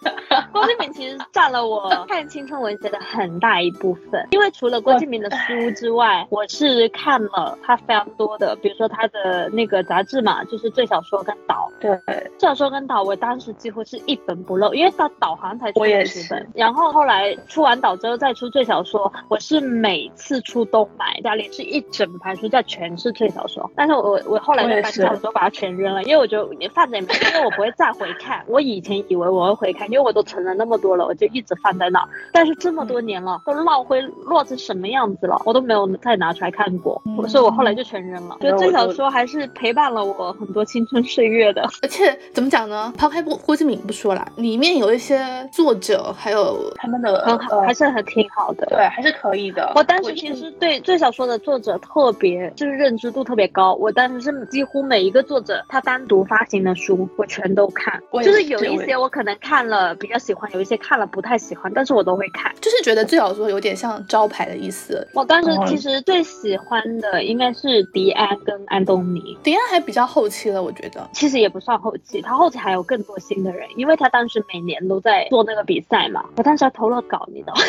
[0.53, 11.71] 郭敬明其实占了我看青春文学的很大一部分，因为除了郭敬明的书之外，我是看了他非常多的，比如说他的那个杂志嘛，就是《最小说》跟《导》。
[11.81, 11.91] 对，
[12.45, 28.45] 《最小说》跟《导》，我当时几乎是一本不漏，因为到《导》航才出十本，然后后来出完《岛》之后再出《最小说》，我是每次出都买，家里是一整排书，架全是《最小说》，但是我我后来在搬家的时候把它全扔了，因为我觉得放着也没，因为我不会再回看。
[28.47, 30.45] 我以前以为我会回看，因为我都存。
[30.45, 32.07] 了那么多了，我就一直放在那。
[32.31, 38.37] 但是这么多年了，都落灰落成什么样子了，我都没有再拿出来看过，所以我后来就全扔了。
[38.43, 41.63] 觉得最小说还是陪伴了我很多青春岁月的。
[41.81, 42.93] 而且怎么讲呢？
[42.99, 48.67] 抛开郭郭敬明不说啦，里面有一些作者还有他们的很好，还是很挺好的。
[48.67, 49.73] 对，还是可以的。
[49.77, 53.75] 我当时其实对最小说的作者特别就是认知度特别高。
[53.75, 58.03] 我当时是几乎每一个作者他单独发行的书，我全都看。
[58.25, 62.53] 就是有一些我可能看了比较喜欢，有一些看了不太喜欢，但是我都会看。
[62.61, 65.07] 就是觉得最小说有点像招牌的意思。
[65.15, 69.39] 我当时其实最喜欢的应该是迪安跟安东尼。
[69.45, 71.09] 迪安还比较后期了，我觉得。
[71.13, 76.25] 其实也不算后期，他后期还有更多新的人，因为他当时每年都在做那个比赛嘛。
[76.37, 77.61] 我当时还投了稿，你知道吗？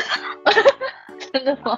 [1.32, 1.78] 真的吗？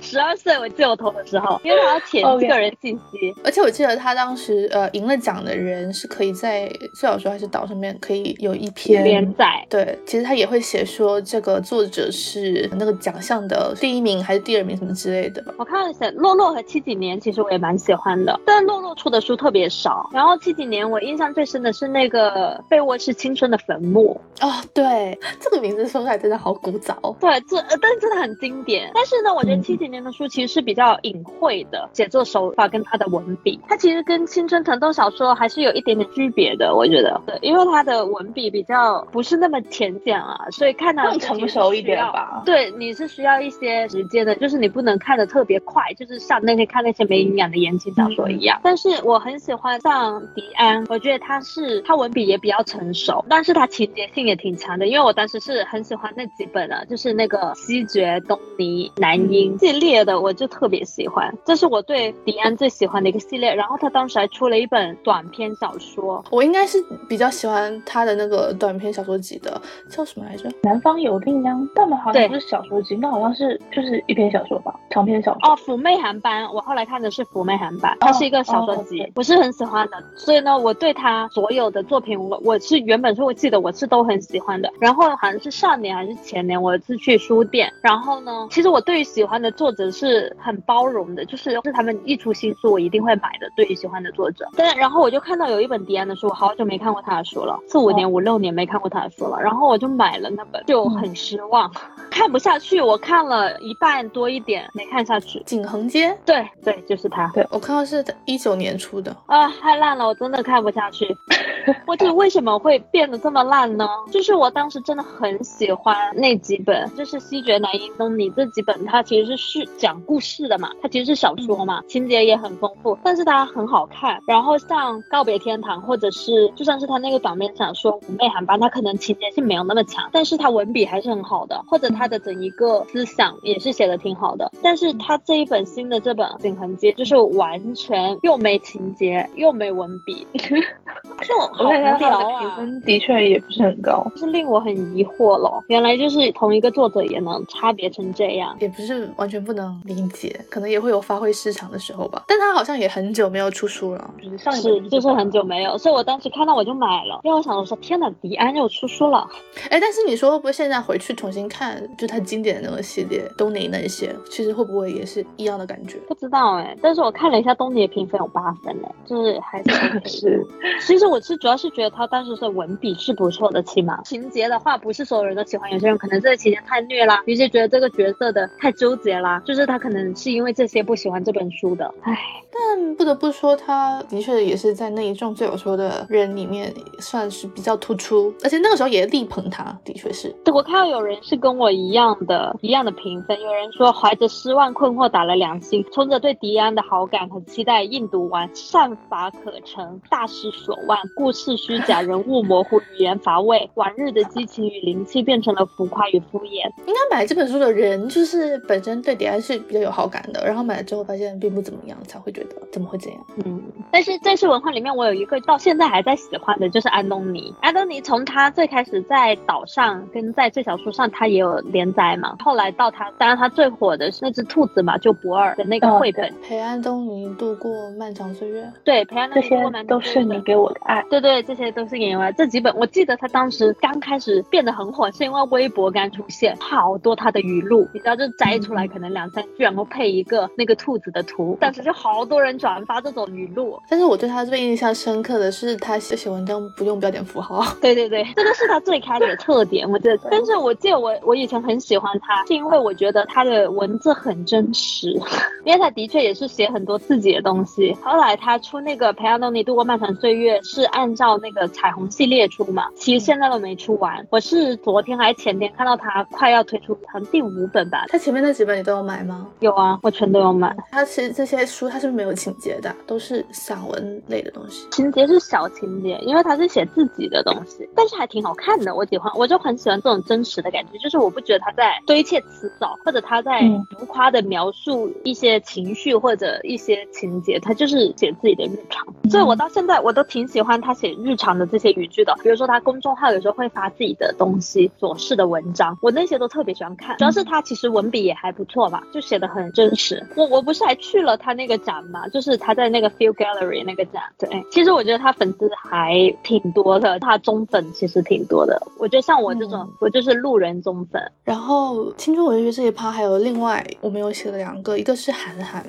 [0.00, 9.66] 十二岁我记得我投的时候，因为他要填个人信息，而且我记得他当时呃赢了奖的人是可以在最好说还是岛上面可以有一篇连载。
[9.68, 15.44] 对，其实他也会写说这个作者是那个奖项的第一名还是第二名什么之类的。
[15.58, 20.08] 我看了写洛洛和七几年，其实我也蛮喜欢的，但洛洛出的书特别少。
[20.12, 24.18] 然后七几年我印象最深的是那个被窝是青春的坟墓。
[24.40, 26.94] 哦，对，这个名字说出来真的好古早。
[27.20, 28.67] 对，这但是真的很经典。
[28.94, 36.74] 但是呢，我觉得七几年的书其实是比较隐晦的写作手法跟他的文笔，它其实跟青春疼痛小说还是有一点点区别的。
[36.74, 42.42] 我觉得，对，因为他的文笔比较不是那么浅显啊，所以看到更成熟一点吧。
[42.44, 48.60] 对，你是需要一些时间的，就是你不能看的特别快，就是像那些看那些没营养的言情小说一样。
[48.62, 54.86] 但是我很喜欢像迪安，我觉得他是他文笔也比较成熟，但是他情节性也挺强的。
[54.86, 58.90] 因为我当时是很喜欢那几本啊，就是那个西决东尼。
[58.96, 63.54] 男婴系列的我就特别喜欢，这是我对迪安最喜欢的一个系列。
[63.54, 70.50] 然后他当时还出了一本短篇小说，我应该是比较喜欢他的那个短篇小说集的，叫什么来着？
[70.62, 75.50] 南方有定央，但好像不是小说集，那好像是就是一篇小说吧，长篇小说。
[75.50, 80.02] 哦，妩媚韩版，我后来看的是妩媚韩版，它是一个小说集，我是很喜欢的。
[80.16, 84.72] 所以呢，我对他所有的作品，我我是原本是我记得我是都很喜欢的。
[84.80, 88.78] 然后好像是上年还是前年，我是去书店，然后呢，其实我。
[88.88, 93.50] 对于喜欢的作者是很包容的，就是是他们一出新书，我一定会买的。
[93.54, 101.70] 对于喜欢的作者，但然后我就看到有一本迪安的书，我好久没看过他的书了，四五年、五六年没看过他的书了，然后我就买了那本，就很失望，
[102.10, 102.80] 看不下去。
[102.80, 105.42] 我看了一半多一点，没看下去。
[105.44, 107.30] 景恒街，对对，就是他。
[107.34, 111.14] 对我看到是一九年出的啊，太烂了，我真的看不下去。
[111.86, 113.86] 我这为什么会变得这么烂呢？
[114.10, 118.86] 就是我当时真的很喜欢那几本，就是西决南英东尼这几本。
[118.86, 124.22] 它其实是是讲故事的嘛，它其实是小说嘛，情节也很丰富，但是它很好看。
[124.26, 134.50] 然后像告别天堂，或者是就算是他那个短篇小说《妩媚韩班》，它可能情节性没有那么强，但是它文笔还是很好的，或者它的整一个思想也是写的挺好的。
[134.62, 142.40] 但是它这一本新的这本《景恒街》，就是完全又没情节又没文笔， 就好无聊啊！
[142.40, 145.64] 评分的确也不是很高，是令我很疑惑了。
[145.68, 148.56] 原来就是同一个作者也能差别成这样。
[148.76, 152.24] 不是完全不能理解，可能也会有发挥失常的时候吧。
[152.28, 159.28] 但他好像也很久没有出书了，就是上次就是很久没有，所以我当时看到我就买了，因为我想说天哪，迪安又出书了。
[159.70, 165.98] 哎，但是你说会不会现在回去重新看，就他经典的那个系列东尼那些，其实会不会也是一样的感觉？
[166.08, 170.46] 不知道哎，但是我看了一下东尼的评分有八分哎，就是还是 是。
[170.80, 178.48] 其实我是主要是觉得他当时是文笔是不错的，起码情节的话不是所有人都喜欢，有些人可能这个情节太虐啦，有些觉得这个角色的。
[178.58, 182.18] 太纠结啦，就是他可能是因为这些不喜欢这本书的，唉。
[182.60, 190.34] 但不得不说，他的确也是在那一众最有说的人里面算是比较突出，而且那个时候也力捧他，的确是。
[190.52, 206.64] 我看到有人是跟我一样的，一样的评分，有人说怀着失望困惑打了两星，冲着对迪安的好感很期待硬读完，善法可成，大失所望，故事虚假，人物模糊，语言乏味，往日的激情与灵气变成了浮夸与敷衍。
[206.86, 212.56] 应该买这本书的人就是本身对迪安是比较有好感的，然后买了之后发现并不怎么样，才会觉得。
[212.70, 213.18] 怎么会这样？
[213.46, 217.54] 嗯，但是正式文化里面，我有一个到现在还在喜欢的，就是安东尼。
[217.62, 222.36] 安东尼从他最开始在岛上跟在最小书上，他也有连载嘛。
[222.40, 228.70] 后来到他，当然他最火的是那只兔子嘛，就博尔的那个绘本，陪安东尼度过漫长岁月。
[228.84, 230.18] 对，陪安东尼度过漫长岁月。
[230.18, 231.02] 这些都是你给我的爱。
[231.08, 232.30] 对对对，这些都是演员外。
[232.32, 243.80] 这几本我记得他当时刚开始变得很火，是因为微博刚出现，好多他的语录，你知道就摘出来可能两三句，然后配一个那个兔子的图，当时就好多人转发这种语录。
[243.88, 247.64] 但是我对他最印象深刻的是他写写文章不用标点符号。
[247.80, 250.28] 对对对，这个是他最开始的特点，我觉得。
[250.30, 255.10] 但是我记得我我以前很喜欢他，是因为我觉得他的文字很真实，
[255.64, 257.96] 因为他的确也是写很多自己的东西。
[258.02, 264.26] 后来他出那个《培养你度过漫长岁月》，是按照那个彩虹系列出嘛，其实现在都没出完。
[264.30, 268.04] 我是昨天还是前天看到他快要推出成第五本吧。
[268.08, 269.46] 他前面那几本你都有买吗？
[269.60, 270.74] 有啊，我全都有买。
[270.90, 274.86] 他其实这些书他是不是没有情节的，都是散文类的东西。
[274.90, 283.60] 情节是小情节，因为他是写自己的东西，但是还挺好看的，我喜欢，我就很喜欢这种真实的感觉，就是我不觉得他在堆砌辞藻，或者他在
[283.98, 289.06] 浮夸的描述一些情绪或者一些情节，他就是写自己的日常。
[289.30, 300.26] 所以我到现在我都挺喜欢他写日常的这些语句的，比如说他公众号有时候会发自己的东西琐事的文章，我那些都特别喜欢看，主要是他其实文笔也还不错吧，就写的很真实。
[300.34, 308.80] 我我不是还去了他那个展嘛，就是他在那个 Feel Gallery 那个展，对，其实我觉得他粉丝还挺多的，他中粉其实挺多的。
[308.98, 311.22] 我觉得像我这种，我就是路人中粉。
[311.44, 315.84] 然后青春文学这一趴还有另外我们有写了两个，一个是韩寒。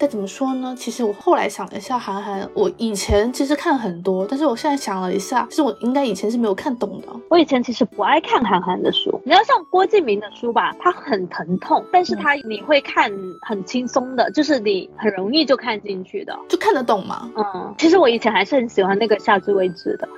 [0.00, 0.74] 该怎么说呢？
[0.78, 7.08] 其实我后来想了一下，韩寒，我以前其实看很多，但是我现在想了一下，其实我应该以前是没有看懂的。
[7.28, 17.30] 我以前其实不爱看韩寒的书，你要像郭敬明的书吧，他很疼痛，但是他你会看很轻松的，就是你很容易就看进去的，就看得懂吗？
[17.36, 20.08] 嗯，其实我以前还是很喜欢那个夏至未至的，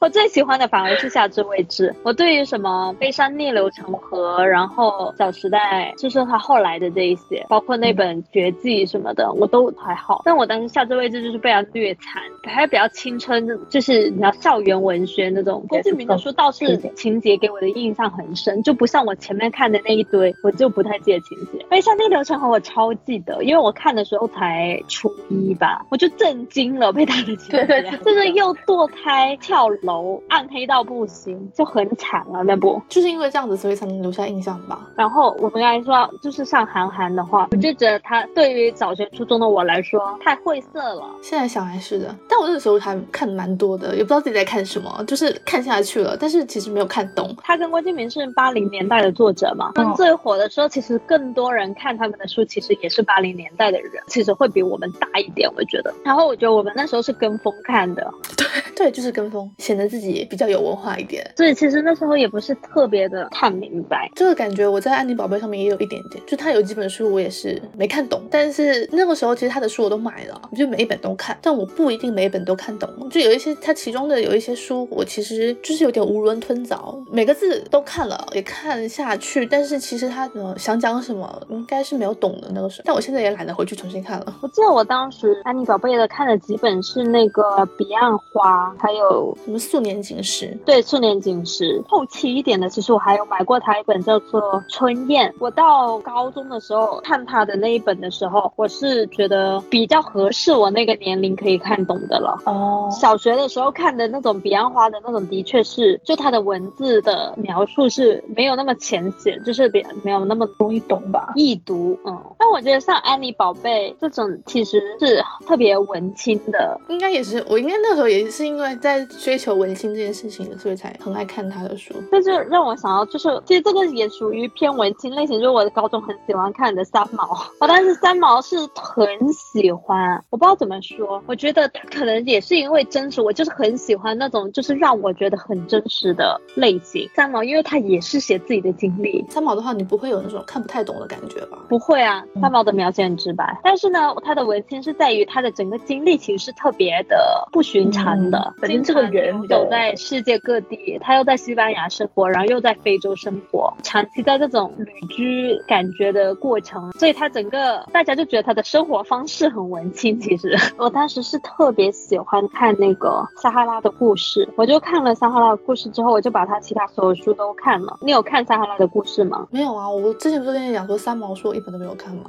[0.00, 1.94] 我最喜欢的反而是夏至未至。
[2.02, 8.07] 我对于什么悲伤逆流成河，然后小时代，就是他后来的这一些，包括那本。
[8.32, 15.64] 绝技什么的我都还好，但我当时下这位置就是被他虐惨，还比较青春，就是你要校园文学那种。
[15.68, 21.64] 郭敬明的书倒是情节给我的印象很深，就不像我前面看的那一堆，我就不太记得情节。
[21.70, 32.80] 哎，像那流程和我超记得，因为我看的时候才初一吧，我就震惊了，被他的情节，就是又堕胎、跳楼、暗黑到不行，就很惨了那部。
[32.88, 34.88] 就是因为这样子，所以才能留下印象吧。
[34.96, 37.97] 然后我们刚才说，就是像韩寒的话，我就觉得。
[38.02, 42.14] 他对于小学初中的我来说太晦涩了，现在想还是的。
[42.28, 47.34] 但我那个时候还看蛮多的，也不知道自己在看什么，就是看下去了，但是其实没有看懂。
[47.42, 55.92] 他跟郭敬明是八零年代的作者嘛，最火的时候，其实更多人看他们的书，其实也是八零年代的人，其实会比我们大一点，我觉得。
[56.04, 58.46] 然后我觉得我们那时候是跟风看的， 对
[58.76, 61.28] 对，就是跟风，显得自己比较有文化一点。
[61.36, 64.08] 所以其实那时候也不是特别的看明白。
[64.14, 67.98] 这个感觉我在安妮宝贝上面也有一点点，就他有几本书我也是没看。
[67.98, 72.88] 看懂，但是那个时候其实他的书我都买了，我就每一本都看，但我不一定每一本都看懂。
[73.10, 82.84] 就有一些他其中的有一些书，我其实就是有点囫囵吞枣，每个字都看了也看下去，但是其实他的想讲什么应该是没有懂的那个时候。
[82.86, 84.32] 但我现在也懒得回去重新看了。
[84.42, 87.42] 我记得我当时安妮宝贝的看了几本是那个
[87.76, 90.56] 《彼岸花》，还有什么《素年锦时》？
[90.64, 91.82] 对，《素年锦时》。
[91.88, 95.28] 后期一点的，其实我还有买过他一本叫做《春燕》。
[95.40, 97.98] 我到高中的时候看他的那一本。
[97.98, 102.40] 的时候，我是觉得比较合适我那个年龄可以看懂的了。
[102.46, 111.98] 哦，小学的时候看的那种《彼岸花》的那种，的确是就它的文字的描述是没有那么浅显，就是比没有那么容易懂吧，易读。
[112.04, 121.94] 嗯，但我觉得像安妮宝贝这种，其实是特别文青的，应该也是我应该那时候也是因为在追求文青这件事情，所以才很爱看他的书。
[122.12, 127.36] 这就让我想到，就是其实这个也属于偏文青类型，就是我的高中很喜欢看的三毛。
[127.58, 127.78] 好的。
[127.78, 137.08] 但是三毛是很喜欢，我不知道怎么说，我觉得他可能也是因为真实，我就是很喜欢那种就是让我觉得很真实的类型。
[137.14, 139.24] 三毛，因为他也是写自己的经历。
[139.28, 141.58] 三毛的话，你不会有那种看不太懂的感觉吧？
[141.68, 143.60] 不会啊，三毛的描写很直白。
[143.62, 148.52] 但是呢，他的文青是在于他的整个经历其实是特别的不寻常的。
[148.60, 157.84] 反正这个人走在世界各地，他又在西班牙生活，然后又在非洲生活，长期在这种旅居感觉的过程，所以他整个。
[157.92, 160.18] 大家就觉得他的生活方式很文青。
[160.20, 167.98] 其实 我当时是特别喜欢看那个《撒哈拉的故事》，我就看了《撒哈拉的故事》之后，我就把他其他所有书都看了。
[168.00, 169.46] 你有看《撒哈拉的故事》吗？
[169.50, 172.24] 没有啊，我之前不是跟你讲说三毛书我一本都没有看吗？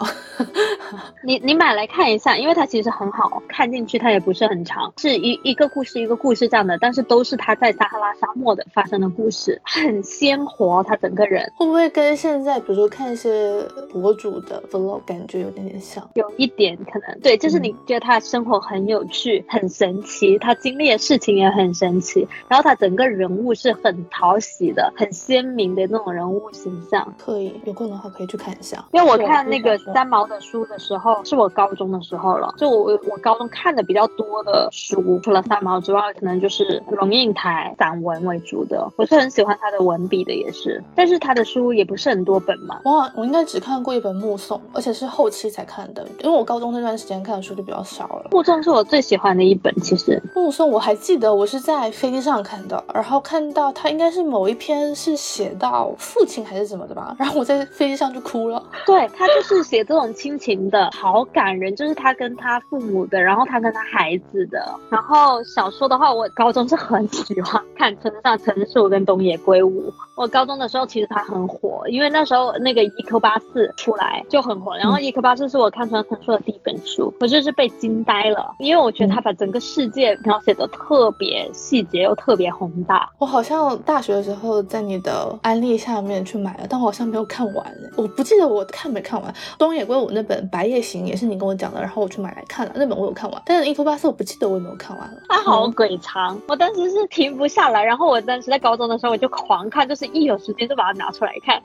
[1.24, 13.62] 你你买来看一下，因为它其实很好看进去，它也不是很长，是一一个故事一个故事这样的，但是都是他在撒哈拉沙漠的发生的故事，很鲜活，他整个人会不会跟现在比如说看一些
[13.92, 16.08] 博主的 vlog 感觉有点点像？
[16.14, 27.12] 有一点可能对，就是你觉得他的生活很有趣、很神奇，他经历的事情也很神奇，然后他整个人物是很讨喜的、很鲜明的那种人物形象。
[27.18, 28.86] 可以有空的话可以去看一下。
[28.92, 32.54] 因为我看那个三毛的书的时候，是我高中的时候了。
[32.58, 38.88] 就我我高中看的比较多的书，除了三毛之外，可能就是龙应台散文为主的。
[38.96, 40.84] 我是很喜欢他的文笔的，也是。
[40.94, 42.80] 但是他的书也不是很多本嘛。
[42.86, 48.26] 哇，我应该只看过一本《目送》，而且是后期才看的，因为我高中那段时间看的书就比较少了。
[48.32, 58.62] 《目送》是我最喜欢的一本，其实《目送》我还记得我是在飞机上看的，然后看到他应该是某一篇是写到父亲还是怎么的吧，然后我在飞机上就哭了。
[58.86, 64.60] 对他就是写这种亲情的，好感人，就是他跟他父母的，然后他跟他孩子的。
[64.90, 69.94] 然后小说的话，我高中是很喜欢看《村上春树》跟东野圭吾。
[70.16, 74.76] 我高中的时候其实他很火，因为那时候那个《一颗八四》出来就很火。
[74.76, 83.10] 然后《一颗八四》是我看村上春树的第一本书，我就是被惊呆了，因为我觉得他把整个世界描写的特别细节又特别宏大。
[83.20, 87.66] 我好像大学的时候在你的安利下面去买了，但我好像没有看完，
[87.98, 89.34] 我不记得我看没看完。
[89.58, 93.42] 东野圭吾那本《白夜行》也是你跟我讲的，然后我去买来看了，那本我有看完。
[93.46, 95.22] 但是《一颗八四》我不记得我有没有看完了。
[95.28, 97.84] 它好鬼长，我当时是停不下来。
[97.84, 101.62] 然后我当时在高中的时候我就狂看，就是一有时间就把它拿出来看，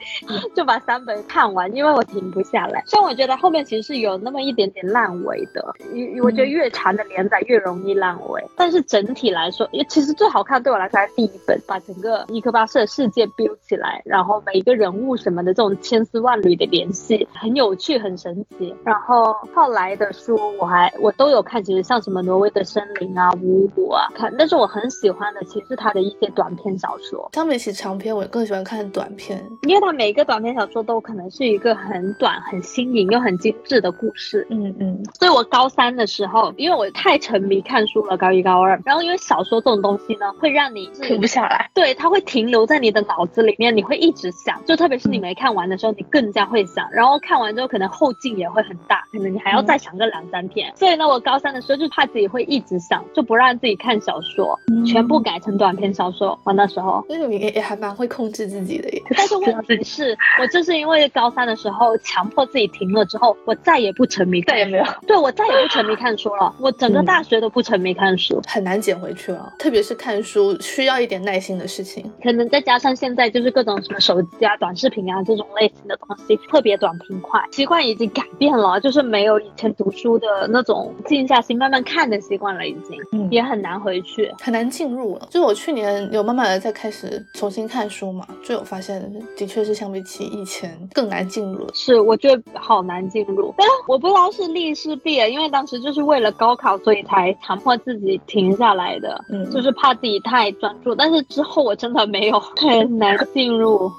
[0.54, 2.82] 就把三本看完，因为我停不下来。
[2.86, 5.74] 虽然我觉得后面其实是有那么一点点烂尾的，
[6.22, 8.44] 我觉得越长的连载越容易烂尾。
[8.56, 18.74] 但是整体来说，其实最好看对我来说还是第一本，把整个一颗八四的世界 build 起来，然后每一个人物什么的这种千丝万缕的联系，很有趣，很神奇。
[18.84, 27.30] 然后后来的书我还我都有看，其实像什么挪威的森林啊、五五五啊看，但是我很喜欢的其实是他的一些短篇小说。
[27.32, 34.46] 相比起长篇，我更喜欢看短篇，因为他每一个短篇小说都可能是一个很短、很新颖又很精致的故事。
[34.50, 35.02] 嗯嗯。
[35.14, 50.72] 所以我高三的时候，因为我太沉迷看书了，高一高二，然后因为小说这种东西呢，会让你停不下来，对，它会停留在你的脑子里面，你会一直想，就特别是你没看完的时候，你更加会想，然后看完之后可能后劲也会很大，可能你还要再想个两三天。
[50.76, 56.38] 所以呢，我高三的时候就怕自己会一直想，就不让自己看小说，全部改成短篇小说。
[56.44, 59.02] 我那时候，那你也也还蛮会控制自己的耶。
[59.16, 66.54] 但是问题是， 我就是因为高三的时候强迫自己停了之后，我再也不沉迷，再也没有， 对我再也不沉迷看书了。
[66.60, 69.52] 我整个大学都不沉迷看书，很难捡回去了。
[69.58, 85.28] 特别是看书需要一点耐心的事情，可能再加上现在就是各种什么手机啊、短视频啊这种类型的东西，特别短平快，习惯已经改变了，就是没有以前读书的那种静下心慢慢看的习惯了，已经，嗯，也很难回去，很难进入了。
[85.30, 89.00] 就我去年有慢慢的在开始重新看书嘛，就有发现，
[89.36, 91.68] 的确是相比起以前更难进入了。
[91.74, 100.94] 是，我觉得好难进入，但我不知道是利是弊，因为当时就是为了高考，所以才强迫自己停下来的，嗯，就是怕自己太专注。
[100.94, 103.90] 但是之后我真的没有很难进入。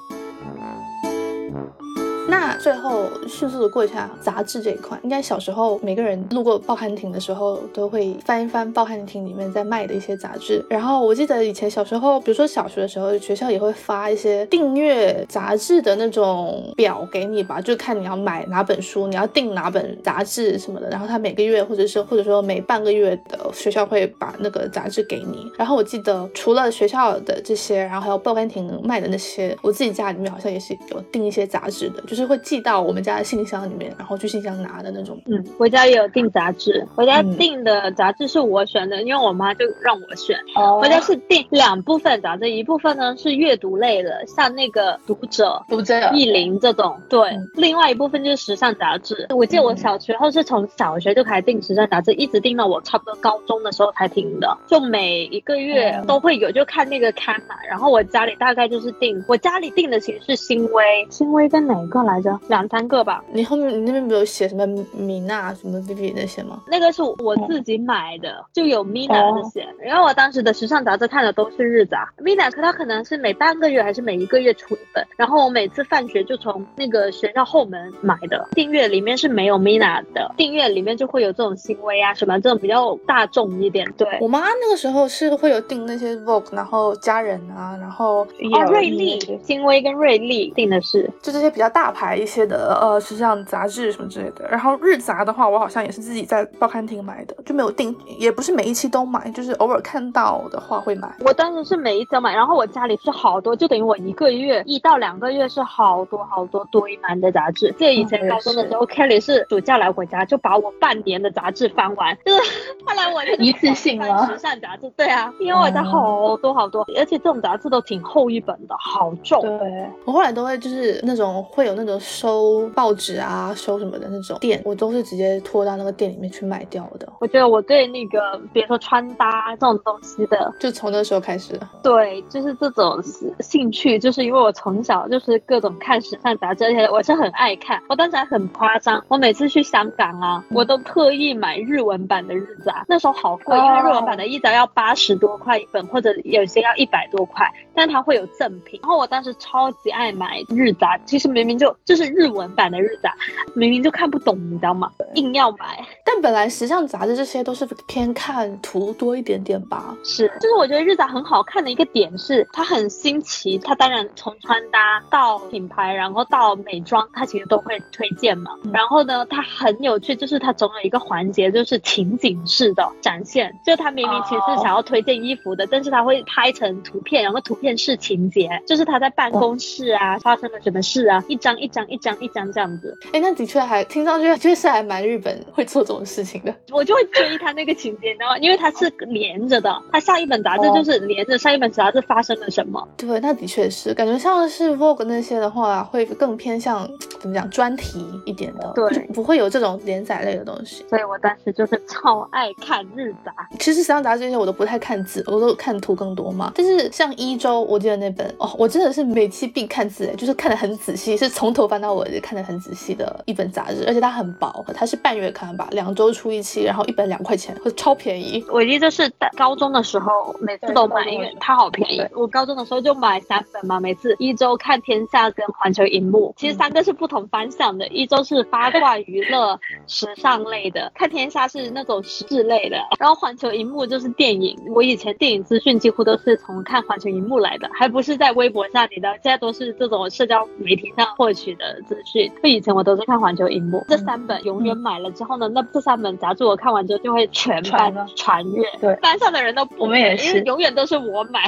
[2.35, 10.63] 那最后迅速的过一下杂志这一块，应该小时候每个人路过报刊亭的时候都会翻一翻报刊亭里面在卖的一些杂志。
[10.69, 20.89] 然后我记得以前小时候，比如说小学的时候，学校也会发一些订阅杂志的那种表给你吧，就看你要买哪本书，你要订哪本杂志什么的。
[20.89, 25.49] 然后他每个月或者是或者说每半个月的学校会把那个杂志给你。
[25.57, 32.24] 然后我记得除了学校的这些，然后还有报刊亭卖的那些，我自己家里面好像也是有订一些杂志的，就是。
[32.25, 35.19] 会寄到我们家的信箱里面，然后去信箱拿的那种。
[35.25, 40.37] 嗯，我家也有订杂志，我家订的杂志是我选的，因为我妈就让我选。
[40.55, 46.97] 哦，我家是订两部分杂志，一部分呢是阅读类的，像那个读者、读者、意林这种。
[47.09, 49.27] 对，另外一部分就是时尚杂志。
[49.29, 54.57] 我记得我小时候是从小学就开始订时尚杂志，一直订到我差不多高中的时候才停的。
[54.67, 57.55] 就每一个月都会有，就看那个刊嘛。
[57.69, 62.15] 然后我家里大概就是订，我家里订的其实是新微，新微跟哪个来？
[62.15, 63.21] 来着两三个吧。
[63.29, 66.63] 你后面你那边没有写什么米娜什么 Vivi 那些吗？
[66.65, 69.67] 那个是我自己买的，就有 Mina 这些。
[69.77, 75.05] 然后我当时的时尚杂志看的都是日杂，Mina 可它可能是每半个月还是每一个月出一本。
[75.17, 78.47] 然后我每次放学就从那个学校后门买的。
[78.53, 83.85] 订阅里面是没有 Mina 的，订阅里面就会有这种新微啊什么这种比较大众一点。
[83.97, 88.21] 对我妈那个时候是会有订那些 Vogue，然后家人啊，然后
[88.53, 91.93] 哦瑞丽、新微跟瑞丽订的是就这些比较大。
[91.95, 94.45] 牌一些的呃时尚杂志什么之类的。
[94.49, 101.15] 然后日杂的话，我好像也是自己在报刊亭买的，就没有定，也不是每一期都买，就是偶尔看到的话会买。
[101.21, 107.73] 我当时是每一期买，然后我家里是好多，就等于我一个月一到两个月是好多好多堆满的杂志。
[107.77, 112.51] 记得以前高中的时候，Kelly 是暑假来我家就把我半年的杂志翻完， 就是
[112.85, 114.27] 后来我就一次性了？
[114.27, 119.41] 时尚杂志，对啊，因为我家好多好多，而且这种杂志都挺厚一本的，好重。
[119.41, 127.07] 对，我后来都会就是那种会有那种收报纸啊、收什么的那种店，我都是直接拖到那个店里面去卖掉的。
[127.19, 131.59] 我觉得我对那个比如说穿搭这种东西的，就从那时候开始。
[131.83, 133.01] 对，就是这种
[133.39, 137.81] 兴趣，就是因为我从小就是各种看时尚杂志，而且我是很爱看。
[137.87, 148.79] 我当时还很夸张，我每次去香港啊，我都特意买日文版的日杂，那时候好贵，因为日文版的一杂要八十多块一本，或者有些要一百多块，但它会有赠品。
[148.81, 153.13] 然后我当时超级爱买日杂，其实明明就就是日文版的日杂，
[153.53, 154.91] 明明就看不懂，你知道吗？
[155.15, 155.83] 硬要买。
[156.05, 159.95] 但本来时尚杂志这些都是偏看图多一点点吧？
[160.03, 168.51] 是，就是我觉得日杂很好看的一个点是它很新奇，它当然从穿搭到品牌，然后到美妆，它其实都会推荐嘛。
[168.71, 182.97] 然后呢，它很有趣，就是它总有一个环节就是情景式的展现，就它明明其实是想要推荐衣服的，但是它会拍成图片，然后图片是情节，就是他在办公室啊发生了什么事啊，一张一张一张一张这样子。
[183.13, 186.53] 哎，那的确还听上去确实还蛮日本会做这种事情的。
[186.71, 192.87] 我就会追他那个情节，你知道吗因为它是连着的，它下一本杂志就是连着上一本杂志发生了什么。
[192.97, 196.89] 对，那的确是感觉像是 Vogue 那些的话，会更偏向
[197.19, 200.85] 怎么讲专题一点的，对，不会有这种连载类的东西。
[200.89, 203.33] 所以我当时就是超爱看日杂。
[203.59, 206.51] 其实时尚杂志这些我都不太看字，我都看图更多嘛。
[206.55, 218.43] 但是像一周，我记得那本哦，我真的是每期必看字，就是看的很仔细，是从头翻到尾，看得很仔细的一本杂志，而且它很薄，它是半月刊吧，两周出一期，然后一本两块钱，超便宜。
[218.51, 222.05] 我记得是高中的时候，每次都买，因为它好便宜。
[222.13, 234.57] 我高中的时候就买三本嘛，每次一周看天下跟环球荧幕，其实三个是不同方向的，一周是八卦娱乐、时尚类的， 看天下是那种时事类的，然后环球荧幕就是电影。
[234.73, 242.31] 我以前电影资讯几乎都是从看环球荧幕来的，还不是在微博上，你的，现在都是这种社交媒体上获取的资讯。
[242.41, 251.41] 就以前我都是看环球荧幕，这三本永远买了之后呢，那这三本杂志我看完之后就会全班传阅，对，班上的人都我们也是，永远都是我买，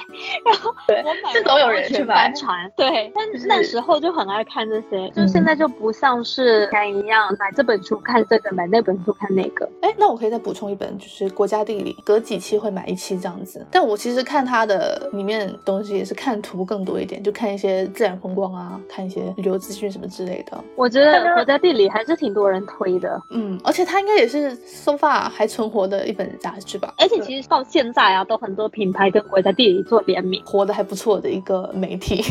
[0.45, 3.11] 然后我买，这总有人去买传，对。
[3.15, 9.67] 但那时候就很爱看这些，就现在就不像是前一样买这本书看这个，买那本书看那个。
[9.81, 13.65] 哎，那我可以再补充一本，就是国家地理，隔几期会买一期这样子。
[13.71, 20.63] 但我其实看它的里面东西也是看图更多一点，就看一些自然风光啊，看一些旅游资讯什么之类的。
[20.75, 26.93] 我觉得国家地理还是挺多人推的，嗯，而且它应该也是 so far 还存活的一本杂志吧。
[26.97, 32.21] 而且其实到现在啊，都很多品牌跟国家地理做联名，活得还不错的一个媒体。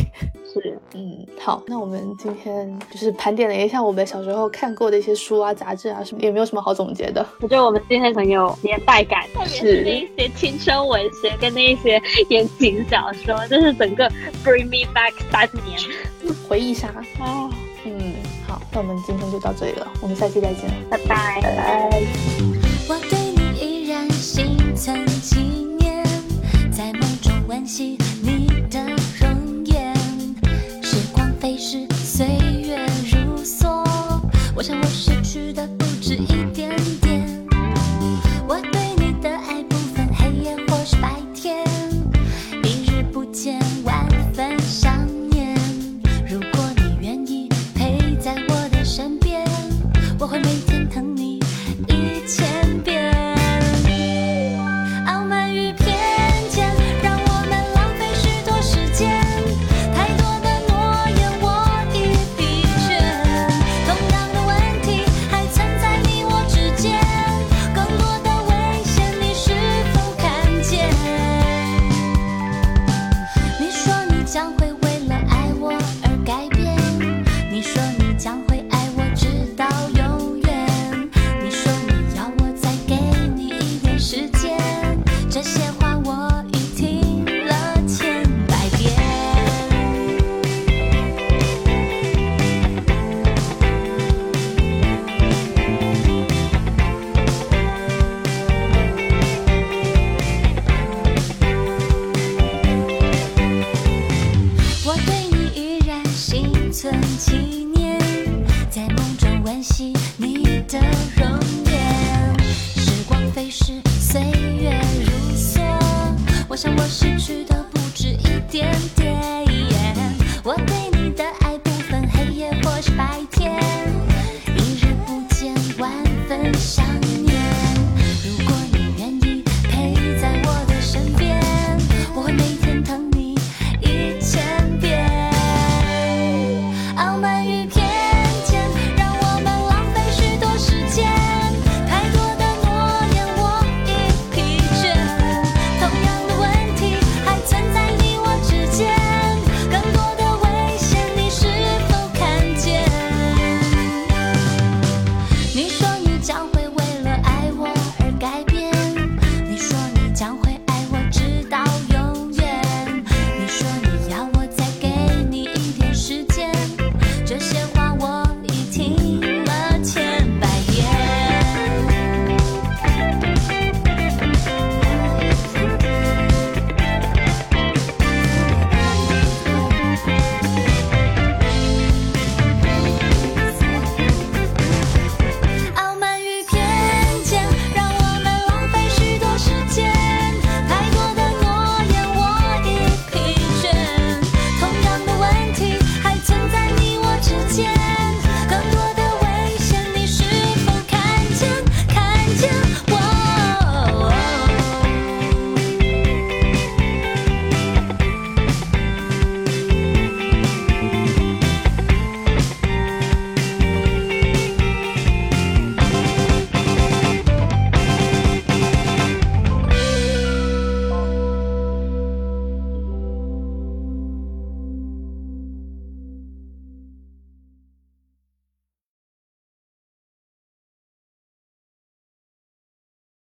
[0.53, 7.25] 是，嗯，好，那我们今天就是盘点了一下我们小时候看过的一些书啊、杂志啊什么，也没有什么好总结的。
[7.41, 14.09] 我觉得我们今天很有年代感，特别是那一些青春文学跟那一些言情小说，就是整个
[14.43, 15.77] bring me back 三年
[16.47, 16.87] 回忆杀。
[17.19, 17.49] 哦，
[17.85, 18.13] 嗯，
[18.47, 22.01] 好，那我们今天就到这里了，我们下期再见，拜拜，拜拜。
[22.87, 25.39] 我对你依然心存纪
[25.79, 26.03] 念，
[26.71, 28.79] 在梦中温习你的
[29.19, 29.93] 容颜。
[30.81, 32.25] 时光飞逝，岁
[32.61, 33.85] 月如梭，
[34.55, 37.06] 我想我失去的不止一点点。